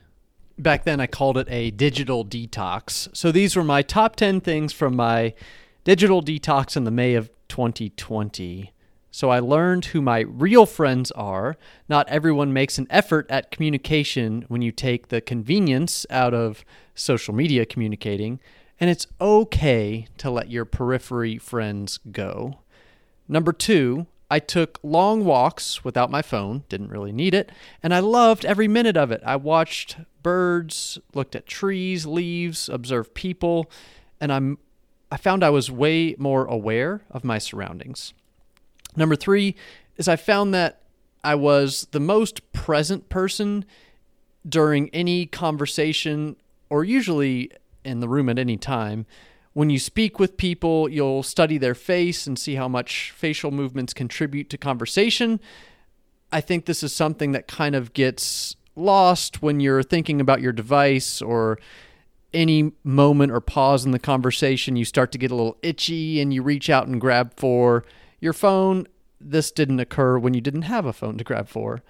Back 0.58 0.86
then, 0.86 1.00
I 1.00 1.06
called 1.06 1.38
it 1.38 1.48
a 1.52 1.70
digital 1.72 2.26
detox. 2.26 3.16
So 3.16 3.32
these 3.32 3.56
were 3.56 3.64
my 3.64 3.84
top 3.84 4.16
10 4.16 4.42
things 4.42 4.74
from 4.74 4.96
my 4.96 5.36
digital 5.84 6.24
detox 6.24 6.76
in 6.76 6.84
the 6.84 6.92
May 6.92 7.14
of 7.14 7.30
2020. 7.50 8.72
So 9.10 9.30
I 9.30 9.40
learned 9.40 9.86
who 9.86 10.02
my 10.02 10.20
real 10.20 10.66
friends 10.66 11.12
are. 11.12 11.58
Not 11.90 12.08
everyone 12.10 12.54
makes 12.54 12.78
an 12.78 12.88
effort 12.90 13.26
at 13.30 13.52
communication 13.52 14.46
when 14.48 14.62
you 14.62 14.72
take 14.72 15.08
the 15.08 15.22
convenience 15.22 16.06
out 16.10 16.34
of 16.34 16.64
social 16.94 17.34
media 17.34 17.66
communicating. 17.66 18.40
and 18.80 18.90
it's 18.90 19.08
okay 19.20 20.08
to 20.18 20.30
let 20.30 20.50
your 20.50 20.66
periphery 20.66 21.38
friends 21.38 22.00
go. 22.12 22.60
Number 23.28 23.52
two, 23.52 24.08
I 24.30 24.40
took 24.40 24.80
long 24.84 25.24
walks 25.26 25.84
without 25.84 26.12
my 26.12 26.22
phone, 26.22 26.64
didn't 26.70 26.90
really 26.90 27.12
need 27.12 27.34
it, 27.34 27.52
and 27.82 27.94
I 27.94 28.00
loved 28.00 28.46
every 28.46 28.68
minute 28.68 28.98
of 28.98 29.12
it. 29.12 29.22
I 29.26 29.38
watched 29.38 29.98
birds, 30.22 31.00
looked 31.14 31.36
at 31.36 31.48
trees, 31.48 32.06
leaves, 32.06 32.68
observed 32.70 33.14
people, 33.14 33.72
and 34.20 34.32
I'm 34.32 34.58
I 35.10 35.16
found 35.16 35.42
I 35.42 35.50
was 35.50 35.72
way 35.72 36.16
more 36.18 36.44
aware 36.46 37.02
of 37.10 37.24
my 37.24 37.38
surroundings. 37.38 38.14
Number 38.98 39.16
3 39.16 39.56
is 39.96 40.08
I 40.08 40.18
found 40.18 40.54
that 40.54 40.82
I 41.24 41.36
was 41.36 41.88
the 41.92 42.00
most 42.00 42.52
present 42.52 43.08
person 43.08 43.64
during 44.48 44.90
any 44.90 45.26
conversation 45.26 46.36
or 46.70 46.84
usually 46.84 47.52
in 47.86 48.02
the 48.02 48.10
room 48.10 48.28
at 48.28 48.38
any 48.38 48.58
time 48.58 49.06
when 49.58 49.72
you 49.72 49.80
speak 49.80 50.20
with 50.20 50.38
people, 50.38 50.88
you'll 50.88 51.24
study 51.24 51.58
their 51.58 51.74
face 51.74 52.28
and 52.28 52.38
see 52.38 52.54
how 52.54 52.68
much 52.68 53.10
facial 53.10 53.50
movements 53.50 53.92
contribute 53.92 54.52
to 54.52 54.58
conversation. 54.60 55.40
I 56.32 56.42
think 56.42 56.66
this 56.66 56.84
is 56.84 56.94
something 56.94 57.32
that 57.32 57.48
kind 57.48 57.74
of 57.74 57.94
gets 57.94 58.56
lost 58.76 59.42
when 59.42 59.60
you're 59.60 59.82
thinking 59.82 60.22
about 60.22 60.42
your 60.42 60.52
device 60.52 61.24
or 61.24 61.58
any 62.36 62.72
moment 62.84 63.32
or 63.32 63.42
pause 63.42 63.84
in 63.84 63.94
the 63.94 63.98
conversation. 63.98 64.76
You 64.76 64.86
start 64.86 65.12
to 65.14 65.18
get 65.18 65.32
a 65.32 65.36
little 65.36 65.58
itchy 65.64 66.22
and 66.22 66.32
you 66.32 66.44
reach 66.44 66.70
out 66.70 66.86
and 66.86 67.02
grab 67.02 67.34
for 67.36 67.84
your 68.20 68.34
phone. 68.34 68.88
This 69.20 69.52
didn't 69.52 69.80
occur 69.80 70.18
when 70.18 70.34
you 70.34 70.42
didn't 70.42 70.64
have 70.64 70.86
a 70.86 70.94
phone 70.94 71.18
to 71.18 71.24
grab 71.24 71.48
for. 71.48 71.82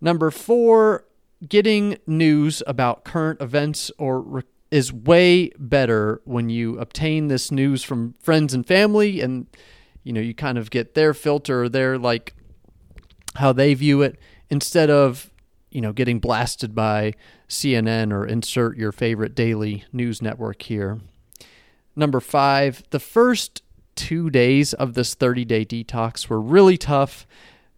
Number 0.00 0.30
four, 0.30 1.04
getting 1.46 1.98
news 2.06 2.62
about 2.66 3.04
current 3.04 3.40
events 3.40 3.90
or 3.98 4.44
is 4.70 4.92
way 4.92 5.50
better 5.58 6.20
when 6.24 6.48
you 6.48 6.78
obtain 6.78 7.28
this 7.28 7.50
news 7.50 7.82
from 7.82 8.14
friends 8.20 8.52
and 8.52 8.66
family 8.66 9.20
and 9.20 9.46
you 10.02 10.12
know 10.12 10.20
you 10.20 10.34
kind 10.34 10.58
of 10.58 10.70
get 10.70 10.94
their 10.94 11.14
filter 11.14 11.68
their 11.68 11.96
like 11.96 12.34
how 13.36 13.52
they 13.52 13.74
view 13.74 14.02
it 14.02 14.18
instead 14.50 14.90
of 14.90 15.30
you 15.70 15.80
know 15.80 15.92
getting 15.92 16.18
blasted 16.18 16.74
by 16.74 17.12
CNN 17.48 18.12
or 18.12 18.26
insert 18.26 18.76
your 18.76 18.92
favorite 18.92 19.34
daily 19.34 19.84
news 19.92 20.20
network 20.20 20.62
here. 20.62 21.00
Number 21.94 22.20
5, 22.20 22.84
the 22.90 23.00
first 23.00 23.62
2 23.96 24.30
days 24.30 24.72
of 24.74 24.94
this 24.94 25.14
30-day 25.14 25.64
detox 25.64 26.28
were 26.28 26.40
really 26.40 26.78
tough, 26.78 27.26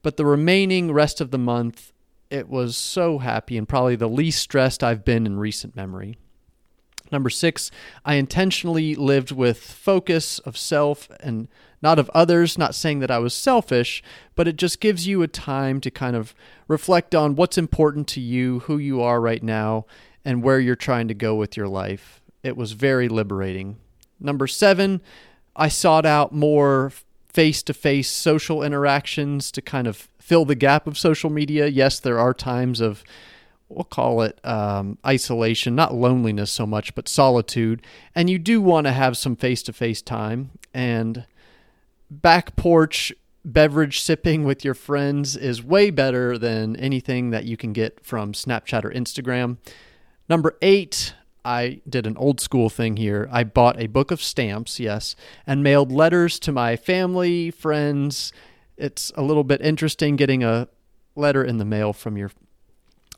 but 0.02 0.16
the 0.16 0.26
remaining 0.26 0.92
rest 0.92 1.20
of 1.20 1.30
the 1.30 1.38
month 1.38 1.92
it 2.30 2.48
was 2.48 2.76
so 2.76 3.18
happy 3.18 3.56
and 3.56 3.68
probably 3.68 3.96
the 3.96 4.08
least 4.08 4.42
stressed 4.42 4.84
I've 4.84 5.04
been 5.04 5.24
in 5.24 5.38
recent 5.38 5.74
memory. 5.74 6.18
Number 7.10 7.30
six, 7.30 7.70
I 8.04 8.14
intentionally 8.14 8.94
lived 8.94 9.32
with 9.32 9.58
focus 9.58 10.38
of 10.40 10.58
self 10.58 11.08
and 11.20 11.48
not 11.80 11.98
of 11.98 12.10
others. 12.12 12.58
Not 12.58 12.74
saying 12.74 12.98
that 13.00 13.10
I 13.10 13.18
was 13.18 13.32
selfish, 13.32 14.02
but 14.34 14.46
it 14.46 14.56
just 14.56 14.80
gives 14.80 15.06
you 15.06 15.22
a 15.22 15.28
time 15.28 15.80
to 15.80 15.90
kind 15.90 16.16
of 16.16 16.34
reflect 16.66 17.14
on 17.14 17.34
what's 17.34 17.56
important 17.56 18.08
to 18.08 18.20
you, 18.20 18.60
who 18.60 18.76
you 18.76 19.00
are 19.00 19.20
right 19.20 19.42
now, 19.42 19.86
and 20.22 20.42
where 20.42 20.60
you're 20.60 20.76
trying 20.76 21.08
to 21.08 21.14
go 21.14 21.34
with 21.34 21.56
your 21.56 21.68
life. 21.68 22.20
It 22.42 22.56
was 22.56 22.72
very 22.72 23.08
liberating. 23.08 23.78
Number 24.20 24.46
seven, 24.46 25.00
I 25.58 25.68
sought 25.68 26.06
out 26.06 26.32
more 26.32 26.92
face 27.28 27.62
to 27.64 27.74
face 27.74 28.08
social 28.08 28.62
interactions 28.62 29.52
to 29.52 29.60
kind 29.60 29.86
of 29.86 30.08
fill 30.18 30.44
the 30.44 30.54
gap 30.54 30.86
of 30.86 30.96
social 30.96 31.30
media. 31.30 31.66
Yes, 31.66 32.00
there 32.00 32.18
are 32.18 32.32
times 32.32 32.80
of 32.80 33.04
we'll 33.68 33.84
call 33.84 34.22
it 34.22 34.40
um, 34.46 34.98
isolation, 35.06 35.74
not 35.74 35.94
loneliness 35.94 36.50
so 36.50 36.66
much, 36.66 36.94
but 36.94 37.08
solitude. 37.08 37.82
And 38.14 38.30
you 38.30 38.38
do 38.38 38.62
want 38.62 38.86
to 38.86 38.92
have 38.92 39.16
some 39.16 39.36
face 39.36 39.62
to 39.64 39.72
face 39.72 40.00
time. 40.00 40.52
And 40.72 41.26
back 42.10 42.56
porch 42.56 43.12
beverage 43.44 44.00
sipping 44.00 44.44
with 44.44 44.64
your 44.64 44.74
friends 44.74 45.36
is 45.36 45.62
way 45.62 45.90
better 45.90 46.36
than 46.38 46.76
anything 46.76 47.30
that 47.30 47.44
you 47.44 47.56
can 47.56 47.72
get 47.72 48.04
from 48.04 48.32
Snapchat 48.32 48.84
or 48.84 48.90
Instagram. 48.90 49.58
Number 50.28 50.56
eight, 50.60 51.14
I 51.48 51.80
did 51.88 52.06
an 52.06 52.18
old 52.18 52.42
school 52.42 52.68
thing 52.68 52.98
here. 52.98 53.26
I 53.32 53.42
bought 53.42 53.80
a 53.80 53.86
book 53.86 54.10
of 54.10 54.22
stamps, 54.22 54.78
yes, 54.78 55.16
and 55.46 55.62
mailed 55.62 55.90
letters 55.90 56.38
to 56.40 56.52
my 56.52 56.76
family, 56.76 57.50
friends. 57.50 58.34
It's 58.76 59.10
a 59.16 59.22
little 59.22 59.44
bit 59.44 59.62
interesting 59.62 60.16
getting 60.16 60.44
a 60.44 60.68
letter 61.16 61.42
in 61.42 61.56
the 61.56 61.64
mail 61.64 61.94
from 61.94 62.18
your 62.18 62.30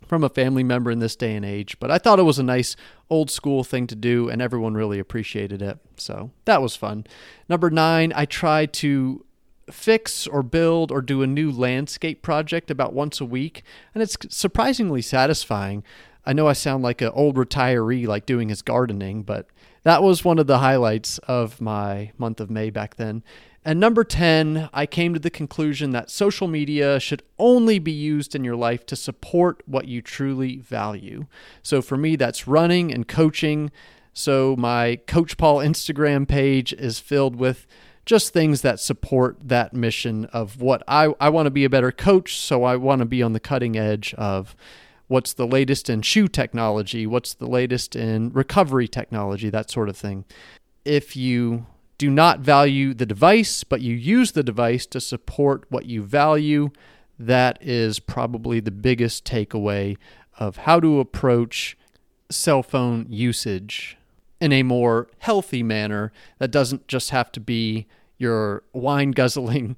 from 0.07 0.23
a 0.23 0.29
family 0.29 0.63
member 0.63 0.93
in 0.93 1.01
this 1.01 1.17
day 1.17 1.35
and 1.35 1.45
age. 1.45 1.79
But 1.81 1.91
I 1.91 1.99
thought 1.99 2.21
it 2.21 2.25
was 2.25 2.39
a 2.39 2.45
nice 2.45 2.77
old 3.11 3.33
school 3.33 3.65
thing 3.65 3.89
to 3.89 3.97
do, 3.97 4.29
and 4.29 4.41
everyone 4.41 4.75
really 4.75 5.01
appreciated 5.01 5.61
it. 5.61 5.79
So 5.97 6.31
that 6.45 6.63
was 6.63 6.77
fun. 6.77 7.07
Number 7.49 7.69
nine, 7.69 8.13
I 8.15 8.27
tried 8.27 8.73
to 8.75 9.25
fix 9.73 10.29
or 10.29 10.45
build 10.45 10.93
or 10.93 11.03
do 11.03 11.23
a 11.23 11.27
new 11.27 11.51
landscape 11.51 12.23
project 12.23 12.71
about 12.71 12.93
once 12.93 13.21
a 13.21 13.25
week, 13.25 13.65
and 13.93 14.05
it's 14.05 14.17
surprisingly 14.29 15.03
satisfying. 15.03 15.83
I 16.25 16.33
know 16.33 16.47
I 16.47 16.53
sound 16.53 16.83
like 16.83 17.01
an 17.01 17.11
old 17.15 17.37
retiree, 17.37 18.07
like 18.07 18.27
doing 18.27 18.49
his 18.49 18.63
gardening, 18.63 19.23
but 19.23 19.47
that 19.83 20.03
was 20.03 20.25
one 20.25 20.39
of 20.39 20.47
the 20.47 20.59
highlights 20.59 21.19
of 21.19 21.61
my 21.61 22.13
month 22.19 22.41
of 22.41 22.51
May 22.51 22.71
back 22.71 22.97
then. 22.97 23.23
And 23.65 23.79
number 23.79 24.05
10, 24.05 24.71
I 24.73 24.87
came 24.87 25.13
to 25.13 25.21
the 25.21 25.31
conclusion 25.31 25.91
that 25.91 26.11
social 26.11 26.49
media 26.49 26.99
should 26.99 27.23
only 27.39 27.79
be 27.79 27.93
used 27.93 28.35
in 28.35 28.43
your 28.43 28.57
life 28.57 28.87
to 28.87 28.97
support 28.97 29.63
what 29.67 29.87
you 29.87 30.01
truly 30.01 30.57
value. 30.57 31.27
So 31.63 31.83
for 31.83 31.99
me, 31.99 32.17
that's 32.17 32.49
running 32.49 32.93
and 32.93 33.07
coaching. 33.07 33.71
So 34.15 34.57
my 34.57 34.97
Coach 35.07 35.37
Paul 35.37 35.59
Instagram 35.59 36.27
page 36.27 36.73
is 36.73 36.99
filled 36.99 37.37
with 37.37 37.67
just 38.07 38.33
things 38.33 38.63
that 38.63 38.81
support 38.81 39.37
that 39.43 39.75
mission 39.75 40.25
of 40.27 40.61
what 40.61 40.83
I, 40.89 41.15
I 41.21 41.29
want 41.29 41.47
to 41.47 41.51
be 41.51 41.65
a 41.65 41.71
better 41.71 41.93
coach. 41.93 42.39
So 42.39 42.65
I 42.65 42.77
want 42.77 43.01
to 43.01 43.07
be 43.07 43.23
on 43.23 43.35
the 43.35 43.41
cutting 43.41 43.77
edge 43.77 44.15
of 44.15 44.57
what's 45.11 45.33
the 45.33 45.47
latest 45.47 45.91
in 45.91 46.01
shoe 46.01 46.29
technology, 46.29 47.05
what's 47.05 47.35
the 47.35 47.49
latest 47.49 47.97
in 47.97 48.31
recovery 48.31 48.87
technology, 48.87 49.51
that 49.51 49.69
sort 49.69 49.89
of 49.89 49.97
thing. 49.97 50.25
If 50.85 51.17
you 51.17 51.67
do 51.99 52.09
not 52.09 52.39
value 52.39 52.95
the 52.95 53.07
device, 53.07 53.65
but 53.65 53.81
you 53.81 53.93
use 53.97 54.31
the 54.33 54.45
device 54.45 54.87
to 54.87 55.01
support 55.01 55.65
what 55.69 55.87
you 55.87 56.05
value, 56.05 56.71
that 57.19 57.59
is 57.61 57.99
probably 57.99 58.61
the 58.61 58.71
biggest 58.71 59.25
takeaway 59.25 59.97
of 60.39 60.59
how 60.59 60.79
to 60.79 61.01
approach 61.01 61.77
cell 62.31 62.63
phone 62.63 63.07
usage 63.09 63.99
in 64.41 64.53
a 64.53 64.63
more 64.63 65.09
healthy 65.19 65.65
manner 65.65 66.13
that 66.39 66.53
doesn't 66.53 66.87
just 66.87 67.11
have 67.11 67.33
to 67.33 67.41
be 67.41 67.89
your 68.17 68.63
wine 68.73 69.11
guzzling 69.11 69.77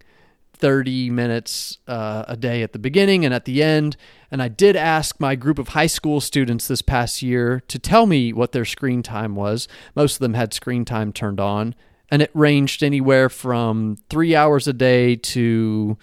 30 0.62 1.11
minutes 1.11 1.78
uh, 1.88 2.25
a 2.28 2.37
day 2.37 2.62
at 2.62 2.73
the 2.73 2.78
beginning 2.78 3.25
and 3.25 3.35
at 3.35 3.47
the 3.47 3.64
end. 3.64 3.97
And 4.31 4.40
I 4.40 4.47
did 4.47 4.76
ask 4.76 5.19
my 5.19 5.35
group 5.35 5.59
of 5.59 5.69
high 5.69 5.88
school 5.88 6.21
students 6.21 6.69
this 6.69 6.83
past 6.83 7.21
year 7.21 7.64
to 7.66 7.81
tell 7.81 8.07
me 8.07 8.33
what 8.33 8.52
their 8.52 8.64
screen 8.64 9.02
time 9.02 9.35
was. 9.35 9.66
Most 9.97 10.14
of 10.14 10.19
them 10.21 10.35
had 10.35 10.54
screen 10.54 10.85
time 10.85 11.12
turned 11.12 11.40
on 11.40 11.75
and 12.12 12.23
it 12.23 12.31
ranged 12.33 12.85
anywhere 12.85 13.28
from 13.28 13.99
three 14.09 14.37
hours 14.37 14.69
a 14.69 14.73
day 14.73 15.16
to 15.16 15.99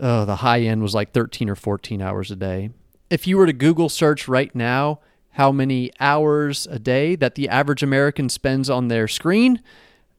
uh, 0.00 0.24
the 0.24 0.36
high 0.36 0.60
end 0.60 0.80
was 0.80 0.94
like 0.94 1.10
13 1.10 1.50
or 1.50 1.56
14 1.56 2.00
hours 2.00 2.30
a 2.30 2.36
day. 2.36 2.70
If 3.10 3.26
you 3.26 3.36
were 3.36 3.46
to 3.46 3.52
Google 3.52 3.88
search 3.88 4.28
right 4.28 4.54
now 4.54 5.00
how 5.32 5.50
many 5.50 5.90
hours 5.98 6.68
a 6.70 6.78
day 6.78 7.16
that 7.16 7.34
the 7.34 7.48
average 7.48 7.82
American 7.82 8.28
spends 8.28 8.70
on 8.70 8.86
their 8.86 9.08
screen, 9.08 9.60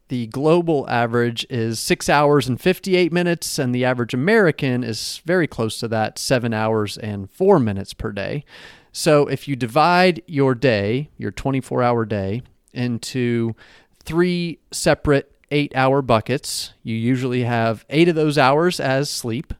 the 0.09 0.27
global 0.27 0.87
average 0.89 1.45
is 1.49 1.79
six 1.79 2.09
hours 2.09 2.47
and 2.47 2.59
58 2.59 3.11
minutes, 3.11 3.57
and 3.57 3.73
the 3.73 3.85
average 3.85 4.13
American 4.13 4.83
is 4.83 5.21
very 5.25 5.47
close 5.47 5.79
to 5.79 5.87
that, 5.87 6.19
seven 6.19 6.53
hours 6.53 6.97
and 6.97 7.29
four 7.31 7.59
minutes 7.59 7.93
per 7.93 8.11
day. 8.11 8.43
So 8.91 9.27
if 9.27 9.47
you 9.47 9.55
divide 9.55 10.21
your 10.27 10.55
day, 10.55 11.09
your 11.17 11.31
24 11.31 11.83
hour 11.83 12.05
day, 12.05 12.41
into 12.73 13.55
three 14.03 14.59
separate 14.71 15.31
eight 15.51 15.71
hour 15.75 16.01
buckets. 16.01 16.73
You 16.83 16.95
usually 16.95 17.43
have 17.43 17.85
eight 17.89 18.07
of 18.07 18.15
those 18.15 18.37
hours 18.37 18.79
as 18.79 19.09
sleep, 19.09 19.53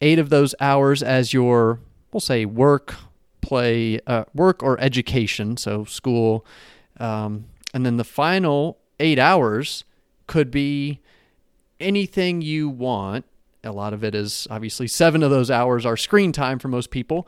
eight 0.00 0.18
of 0.18 0.30
those 0.30 0.54
hours 0.60 1.02
as 1.02 1.32
your, 1.32 1.80
we'll 2.12 2.20
say, 2.20 2.44
work, 2.44 2.94
play, 3.40 4.00
uh, 4.06 4.24
work 4.34 4.62
or 4.62 4.78
education, 4.80 5.56
so 5.56 5.84
school. 5.84 6.44
Um, 6.98 7.46
and 7.72 7.84
then 7.84 7.96
the 7.96 8.04
final 8.04 8.78
eight 9.00 9.18
hours 9.18 9.84
could 10.26 10.50
be 10.50 11.00
anything 11.80 12.42
you 12.42 12.68
want. 12.68 13.24
A 13.64 13.72
lot 13.72 13.92
of 13.92 14.04
it 14.04 14.14
is 14.14 14.46
obviously 14.50 14.86
seven 14.86 15.22
of 15.22 15.30
those 15.30 15.50
hours 15.50 15.84
are 15.84 15.96
screen 15.96 16.32
time 16.32 16.58
for 16.58 16.68
most 16.68 16.90
people. 16.90 17.26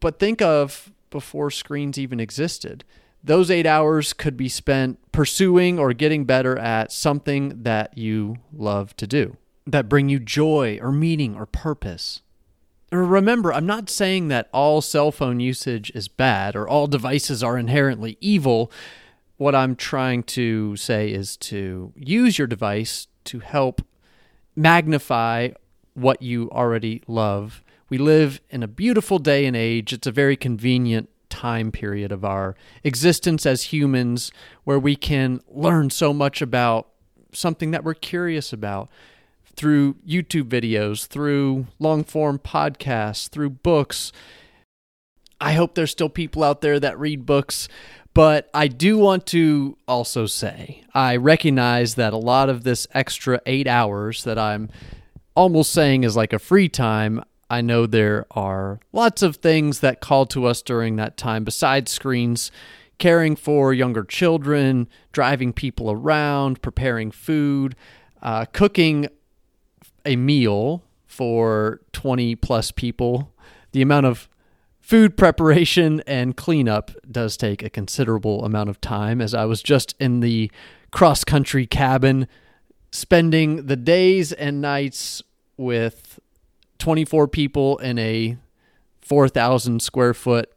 But 0.00 0.18
think 0.18 0.40
of 0.40 0.92
before 1.10 1.50
screens 1.50 1.98
even 1.98 2.20
existed 2.20 2.84
those 3.24 3.50
eight 3.50 3.66
hours 3.66 4.12
could 4.12 4.36
be 4.36 4.50
spent 4.50 4.98
pursuing 5.10 5.78
or 5.78 5.94
getting 5.94 6.26
better 6.26 6.58
at 6.58 6.92
something 6.92 7.62
that 7.62 7.96
you 7.96 8.36
love 8.52 8.94
to 8.96 9.06
do 9.06 9.36
that 9.66 9.88
bring 9.88 10.10
you 10.10 10.18
joy 10.18 10.78
or 10.82 10.92
meaning 10.92 11.34
or 11.34 11.46
purpose. 11.46 12.20
Remember, 12.92 13.52
I'm 13.52 13.64
not 13.64 13.88
saying 13.88 14.28
that 14.28 14.50
all 14.52 14.82
cell 14.82 15.10
phone 15.10 15.40
usage 15.40 15.90
is 15.94 16.06
bad 16.06 16.54
or 16.54 16.68
all 16.68 16.86
devices 16.86 17.42
are 17.42 17.56
inherently 17.56 18.18
evil. 18.20 18.70
What 19.44 19.54
I'm 19.54 19.76
trying 19.76 20.22
to 20.22 20.74
say 20.74 21.12
is 21.12 21.36
to 21.36 21.92
use 21.96 22.38
your 22.38 22.46
device 22.46 23.08
to 23.24 23.40
help 23.40 23.82
magnify 24.56 25.50
what 25.92 26.22
you 26.22 26.50
already 26.50 27.02
love. 27.06 27.62
We 27.90 27.98
live 27.98 28.40
in 28.48 28.62
a 28.62 28.66
beautiful 28.66 29.18
day 29.18 29.44
and 29.44 29.54
age. 29.54 29.92
It's 29.92 30.06
a 30.06 30.12
very 30.12 30.34
convenient 30.34 31.10
time 31.28 31.72
period 31.72 32.10
of 32.10 32.24
our 32.24 32.56
existence 32.84 33.44
as 33.44 33.64
humans 33.64 34.32
where 34.64 34.78
we 34.78 34.96
can 34.96 35.42
learn 35.46 35.90
so 35.90 36.14
much 36.14 36.40
about 36.40 36.88
something 37.34 37.70
that 37.70 37.84
we're 37.84 37.92
curious 37.92 38.50
about 38.50 38.88
through 39.54 39.96
YouTube 40.08 40.48
videos, 40.48 41.06
through 41.06 41.66
long 41.78 42.02
form 42.02 42.38
podcasts, 42.38 43.28
through 43.28 43.50
books. 43.50 44.10
I 45.38 45.52
hope 45.52 45.74
there's 45.74 45.90
still 45.90 46.08
people 46.08 46.42
out 46.42 46.62
there 46.62 46.80
that 46.80 46.98
read 46.98 47.26
books, 47.26 47.68
but 48.14 48.48
I 48.54 48.68
do 48.68 48.96
want 48.96 49.26
to 49.26 49.76
also 49.86 50.26
say 50.26 50.84
I 50.94 51.16
recognize 51.16 51.96
that 51.96 52.12
a 52.12 52.18
lot 52.18 52.48
of 52.48 52.64
this 52.64 52.86
extra 52.94 53.40
eight 53.44 53.66
hours 53.66 54.24
that 54.24 54.38
I'm 54.38 54.70
almost 55.34 55.72
saying 55.72 56.04
is 56.04 56.16
like 56.16 56.32
a 56.32 56.38
free 56.38 56.68
time. 56.68 57.22
I 57.50 57.60
know 57.60 57.86
there 57.86 58.26
are 58.30 58.80
lots 58.92 59.22
of 59.22 59.36
things 59.36 59.80
that 59.80 60.00
call 60.00 60.26
to 60.26 60.46
us 60.46 60.62
during 60.62 60.96
that 60.96 61.16
time 61.16 61.44
besides 61.44 61.90
screens 61.90 62.50
caring 62.98 63.36
for 63.36 63.74
younger 63.74 64.04
children, 64.04 64.88
driving 65.12 65.52
people 65.52 65.90
around, 65.90 66.62
preparing 66.62 67.10
food, 67.10 67.74
uh, 68.22 68.44
cooking 68.46 69.08
a 70.06 70.16
meal 70.16 70.82
for 71.06 71.80
20 71.92 72.36
plus 72.36 72.70
people, 72.70 73.32
the 73.72 73.82
amount 73.82 74.06
of 74.06 74.28
food 74.84 75.16
preparation 75.16 76.02
and 76.06 76.36
cleanup 76.36 76.90
does 77.10 77.38
take 77.38 77.62
a 77.62 77.70
considerable 77.70 78.44
amount 78.44 78.68
of 78.68 78.80
time. 78.82 79.22
As 79.22 79.32
I 79.32 79.46
was 79.46 79.62
just 79.62 79.94
in 79.98 80.20
the 80.20 80.50
cross 80.90 81.24
country 81.24 81.66
cabin, 81.66 82.28
spending 82.90 83.64
the 83.64 83.76
days 83.76 84.30
and 84.32 84.60
nights 84.60 85.22
with 85.56 86.20
24 86.78 87.28
people 87.28 87.78
in 87.78 87.98
a 87.98 88.36
4,000 89.00 89.80
square 89.80 90.12
foot 90.12 90.52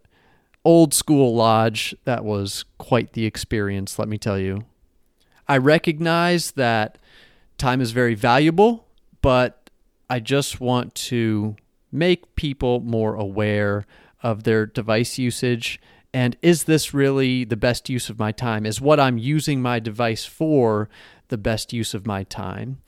old 0.65 0.93
school 0.93 1.33
lodge. 1.33 1.95
That 2.03 2.25
was 2.25 2.65
quite 2.77 3.13
the 3.13 3.25
experience, 3.25 3.97
let 3.97 4.09
me 4.09 4.17
tell 4.17 4.37
you. 4.37 4.65
I 5.47 5.57
recognize 5.57 6.51
that 6.51 6.97
time 7.57 7.79
is 7.79 7.91
very 7.91 8.13
valuable 8.13 8.87
but 9.21 9.69
I 10.09 10.19
just 10.19 10.59
want 10.59 10.95
to 10.95 11.55
make 11.91 12.35
people 12.35 12.79
more 12.81 13.15
aware 13.15 13.85
of 14.23 14.43
their 14.43 14.65
device 14.65 15.17
usage 15.17 15.79
and 16.13 16.37
is 16.41 16.63
this 16.63 16.93
really 16.93 17.43
the 17.43 17.57
best 17.57 17.89
use 17.89 18.09
of 18.09 18.17
my 18.17 18.31
time? 18.31 18.65
Is 18.65 18.81
what 18.81 18.99
I'm 18.99 19.17
using 19.17 19.61
my 19.61 19.79
device 19.79 20.25
for 20.25 20.89
the 21.27 21.37
best 21.37 21.73
use 21.73 21.93
of 21.93 22.07
my 22.07 22.23
time? 22.23 22.79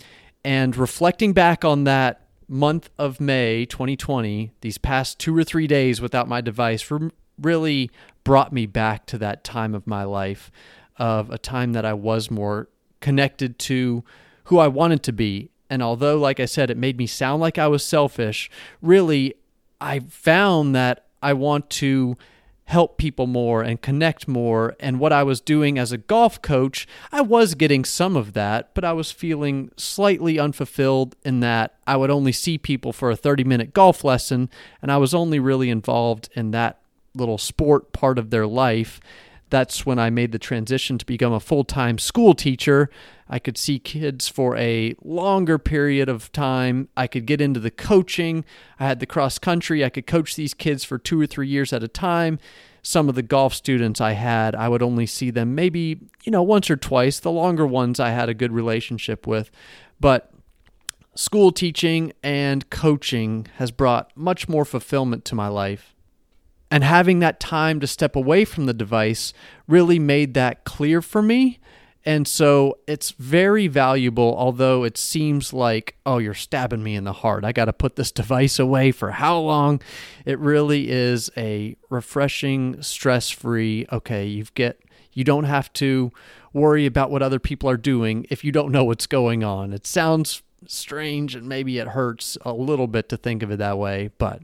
And 0.43 0.75
reflecting 0.75 1.33
back 1.33 1.65
on 1.65 1.83
that 1.83 2.21
month 2.47 2.89
of 2.97 3.19
May 3.19 3.65
2020, 3.65 4.53
these 4.61 4.77
past 4.77 5.19
two 5.19 5.37
or 5.37 5.43
three 5.43 5.67
days 5.67 6.01
without 6.01 6.27
my 6.27 6.41
device 6.41 6.89
really 7.39 7.91
brought 8.23 8.53
me 8.53 8.65
back 8.65 9.05
to 9.07 9.17
that 9.17 9.43
time 9.43 9.75
of 9.75 9.85
my 9.85 10.05
life 10.05 10.49
of 10.97 11.29
a 11.29 11.37
time 11.37 11.73
that 11.73 11.85
I 11.85 11.93
was 11.93 12.31
more 12.31 12.69
connected 12.99 13.59
to 13.59 14.03
who 14.45 14.57
I 14.57 14.67
wanted 14.67 15.03
to 15.03 15.13
be 15.13 15.51
and 15.69 15.83
although, 15.83 16.17
like 16.17 16.39
I 16.39 16.45
said, 16.45 16.71
it 16.71 16.77
made 16.77 16.97
me 16.97 17.05
sound 17.05 17.41
like 17.41 17.57
I 17.57 17.67
was 17.67 17.85
selfish, 17.85 18.49
really, 18.81 19.35
I 19.79 19.99
found 19.99 20.73
that 20.75 21.05
I 21.21 21.33
want 21.33 21.69
to 21.71 22.17
help 22.69 22.99
people 22.99 23.25
more 23.25 23.63
and 23.63 23.81
connect 23.81 24.27
more. 24.27 24.75
And 24.79 24.99
what 24.99 25.11
I 25.11 25.23
was 25.23 25.41
doing 25.41 25.79
as 25.79 25.91
a 25.91 25.97
golf 25.97 26.39
coach, 26.43 26.87
I 27.11 27.21
was 27.21 27.55
getting 27.55 27.83
some 27.83 28.15
of 28.15 28.33
that, 28.33 28.75
but 28.75 28.85
I 28.85 28.93
was 28.93 29.11
feeling 29.11 29.71
slightly 29.75 30.37
unfulfilled 30.37 31.15
in 31.25 31.39
that 31.39 31.73
I 31.87 31.97
would 31.97 32.11
only 32.11 32.31
see 32.31 32.59
people 32.59 32.93
for 32.93 33.09
a 33.09 33.15
30 33.15 33.43
minute 33.43 33.73
golf 33.73 34.03
lesson, 34.03 34.51
and 34.83 34.91
I 34.91 34.97
was 34.97 35.15
only 35.15 35.39
really 35.39 35.71
involved 35.71 36.29
in 36.35 36.51
that 36.51 36.79
little 37.15 37.39
sport 37.39 37.91
part 37.91 38.19
of 38.19 38.29
their 38.29 38.45
life. 38.45 38.99
That's 39.49 39.83
when 39.83 39.97
I 39.97 40.11
made 40.11 40.31
the 40.31 40.37
transition 40.37 40.99
to 40.99 41.05
become 41.07 41.33
a 41.33 41.39
full 41.39 41.63
time 41.63 41.97
school 41.97 42.35
teacher 42.35 42.91
I 43.29 43.37
could 43.37 43.57
see 43.57 43.77
kids 43.77 44.27
for 44.27 44.57
a 44.57 44.95
longer 45.03 45.59
period 45.59 46.09
of 46.09 46.31
time. 46.31 46.89
I 46.97 47.05
could 47.05 47.27
get 47.27 47.39
into 47.39 47.59
the 47.59 47.69
coaching. 47.69 48.43
I 48.79 48.87
had 48.87 48.99
the 48.99 49.05
cross 49.05 49.37
country. 49.37 49.85
I 49.85 49.89
could 49.89 50.07
coach 50.07 50.35
these 50.35 50.55
kids 50.55 50.83
for 50.83 50.97
two 50.97 51.21
or 51.21 51.27
three 51.27 51.47
years 51.47 51.71
at 51.71 51.83
a 51.83 51.87
time. 51.87 52.39
Some 52.81 53.07
of 53.07 53.13
the 53.13 53.21
golf 53.21 53.53
students 53.53 54.01
I 54.01 54.13
had, 54.13 54.55
I 54.55 54.67
would 54.67 54.81
only 54.81 55.05
see 55.05 55.29
them 55.29 55.53
maybe, 55.53 55.99
you 56.23 56.31
know, 56.31 56.41
once 56.41 56.71
or 56.71 56.77
twice. 56.77 57.19
The 57.19 57.31
longer 57.31 57.67
ones 57.67 57.99
I 57.99 58.09
had 58.09 58.29
a 58.29 58.33
good 58.33 58.51
relationship 58.51 59.27
with. 59.27 59.51
But 59.99 60.31
school 61.13 61.51
teaching 61.51 62.13
and 62.23 62.67
coaching 62.71 63.45
has 63.57 63.69
brought 63.69 64.15
much 64.15 64.49
more 64.49 64.65
fulfillment 64.65 65.23
to 65.25 65.35
my 65.35 65.49
life. 65.49 65.93
And 66.71 66.83
having 66.83 67.19
that 67.19 67.39
time 67.39 67.79
to 67.79 67.87
step 67.87 68.15
away 68.15 68.45
from 68.45 68.65
the 68.65 68.73
device 68.73 69.33
really 69.67 69.99
made 69.99 70.33
that 70.35 70.63
clear 70.63 71.01
for 71.01 71.21
me 71.21 71.59
and 72.05 72.27
so 72.27 72.77
it's 72.87 73.11
very 73.11 73.67
valuable, 73.67 74.33
although 74.37 74.83
it 74.83 74.97
seems 74.97 75.51
like, 75.51 75.97
oh, 76.05 76.17
you're 76.17 76.33
stabbing 76.33 76.81
me 76.81 76.95
in 76.95 77.03
the 77.03 77.13
heart. 77.13 77.43
I 77.43 77.51
got 77.51 77.65
to 77.65 77.73
put 77.73 77.95
this 77.95 78.11
device 78.19 78.57
away 78.57 78.91
for 78.91 79.11
how 79.11 79.37
long? 79.39 79.81
It 80.25 80.39
really 80.39 80.89
is 80.89 81.29
a 81.35 81.75
refreshing, 81.89 82.81
stress 82.81 83.29
free, 83.29 83.85
okay, 83.91 84.25
you 84.25 84.45
get, 84.55 84.81
you 85.13 85.23
don't 85.23 85.43
have 85.43 85.71
to 85.73 86.11
worry 86.53 86.85
about 86.85 87.11
what 87.11 87.21
other 87.21 87.39
people 87.39 87.69
are 87.69 87.77
doing 87.77 88.25
if 88.29 88.43
you 88.43 88.51
don't 88.51 88.71
know 88.71 88.85
what's 88.85 89.07
going 89.07 89.43
on. 89.43 89.73
It 89.73 89.85
sounds 89.85 90.41
strange 90.67 91.35
and 91.35 91.47
maybe 91.47 91.77
it 91.79 91.89
hurts 91.89 92.37
a 92.43 92.53
little 92.53 92.87
bit 92.87 93.09
to 93.09 93.17
think 93.17 93.43
of 93.43 93.51
it 93.51 93.57
that 93.57 93.77
way, 93.77 94.11
but 94.17 94.41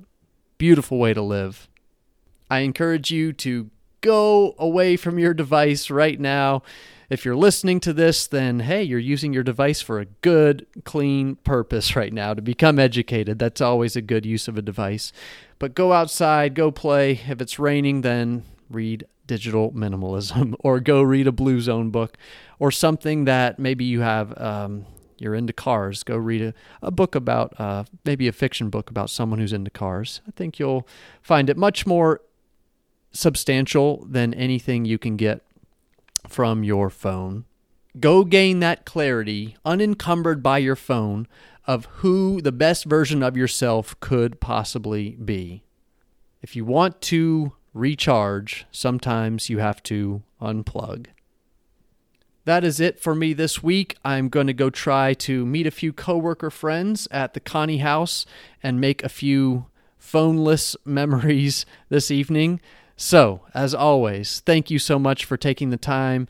beautiful 0.58 0.98
way 0.98 1.14
to 1.14 1.22
live. 1.22 1.70
I 2.50 2.60
encourage 2.60 3.12
you 3.12 3.34
to 3.34 3.70
go 4.02 4.56
away 4.60 4.98
from 4.98 5.18
your 5.18 5.34
device 5.34 5.90
right 5.90 6.20
now 6.20 6.62
if 7.10 7.26
you're 7.26 7.36
listening 7.36 7.80
to 7.82 7.94
this, 7.94 8.28
then 8.28 8.62
hey, 8.62 8.84
you're 8.84 9.00
using 9.00 9.34
your 9.34 9.44
device 9.44 9.82
for 9.82 10.00
a 10.00 10.06
good, 10.06 10.66
clean 10.84 11.36
purpose 11.38 11.96
right 11.96 12.14
now 12.14 12.34
to 12.34 12.42
become 12.42 12.80
educated. 12.80 13.40
That's 13.40 13.62
always 13.62 13.96
a 13.96 14.02
good 14.02 14.26
use 14.26 14.48
of 14.48 14.58
a 14.58 14.62
device. 14.62 15.12
But 15.60 15.76
go 15.76 15.94
outside, 15.94 16.54
go 16.54 16.72
play. 16.72 17.22
If 17.28 17.42
it's 17.42 17.60
raining, 17.60 18.02
then 18.02 18.44
read 18.70 19.06
digital 19.28 19.72
minimalism 19.72 20.56
or 20.60 20.80
go 20.80 21.02
read 21.02 21.28
a 21.28 21.32
Blue 21.32 21.62
Zone 21.62 21.90
book 21.90 22.18
or 22.60 22.72
something 22.72 23.26
that 23.26 23.60
maybe 23.60 23.86
you 23.86 24.02
have. 24.02 24.40
Um, 24.40 24.86
you're 25.18 25.34
into 25.34 25.54
cars, 25.54 26.04
go 26.04 26.18
read 26.18 26.42
a, 26.42 26.54
a 26.82 26.92
book 26.92 27.16
about 27.16 27.58
uh, 27.58 27.86
maybe 28.04 28.28
a 28.28 28.34
fiction 28.34 28.70
book 28.70 28.90
about 28.90 29.10
someone 29.10 29.40
who's 29.40 29.54
into 29.54 29.72
cars. 29.72 30.20
I 30.28 30.32
think 30.32 30.60
you'll 30.60 30.86
find 31.22 31.50
it 31.50 31.56
much 31.56 31.88
more 31.88 32.20
substantial 33.14 34.06
than 34.06 34.34
anything 34.34 34.84
you 34.84 34.98
can 34.98 35.16
get 35.16 35.42
from 36.28 36.64
your 36.64 36.90
phone. 36.90 37.46
Go 38.00 38.26
gain 38.26 38.60
that 38.60 38.86
clarity, 38.86 39.56
unencumbered 39.64 40.44
by 40.44 40.58
your 40.58 40.76
phone, 40.76 41.28
of 41.66 41.86
who 41.86 42.42
the 42.42 42.52
best 42.52 42.86
version 42.86 43.24
of 43.24 43.38
yourself 43.38 44.00
could 44.00 44.40
possibly 44.40 45.12
be. 45.12 45.64
If 46.42 46.56
you 46.56 46.66
want 46.66 47.02
to 47.04 47.54
recharge, 47.74 48.66
sometimes 48.72 49.50
you 49.50 49.60
have 49.60 49.82
to 49.84 50.24
unplug. 50.42 51.08
That 52.46 52.64
is 52.64 52.80
it 52.80 53.00
for 53.00 53.16
me 53.16 53.34
this 53.34 53.64
week. 53.64 53.98
I'm 54.06 54.30
going 54.30 54.46
to 54.48 54.54
go 54.54 54.70
try 54.70 55.16
to 55.16 55.46
meet 55.46 55.66
a 55.66 55.72
few 55.72 55.92
coworker 55.92 56.52
friends 56.52 57.08
at 57.10 57.34
the 57.34 57.40
Connie 57.40 57.80
House 57.80 58.26
and 58.62 58.80
make 58.80 59.04
a 59.04 59.10
few 59.10 59.66
phoneless 60.00 60.76
memories 60.86 61.66
this 61.90 62.12
evening. 62.12 62.62
So, 62.98 63.42
as 63.54 63.74
always, 63.74 64.40
thank 64.40 64.72
you 64.72 64.80
so 64.80 64.98
much 64.98 65.26
for 65.26 65.36
taking 65.36 65.70
the 65.70 65.78
time 65.78 66.28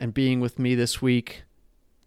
and 0.00 0.12
being 0.12 0.40
with 0.40 0.58
me 0.58 0.74
this 0.74 1.00
week. 1.00 1.44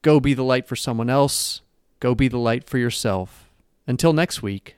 Go 0.01 0.19
be 0.19 0.33
the 0.33 0.43
light 0.43 0.67
for 0.67 0.75
someone 0.75 1.09
else. 1.09 1.61
Go 1.99 2.13
be 2.13 2.27
the 2.27 2.37
light 2.37 2.67
for 2.67 2.77
yourself. 2.77 3.49
Until 3.87 4.11
next 4.11 4.41
week. 4.41 4.75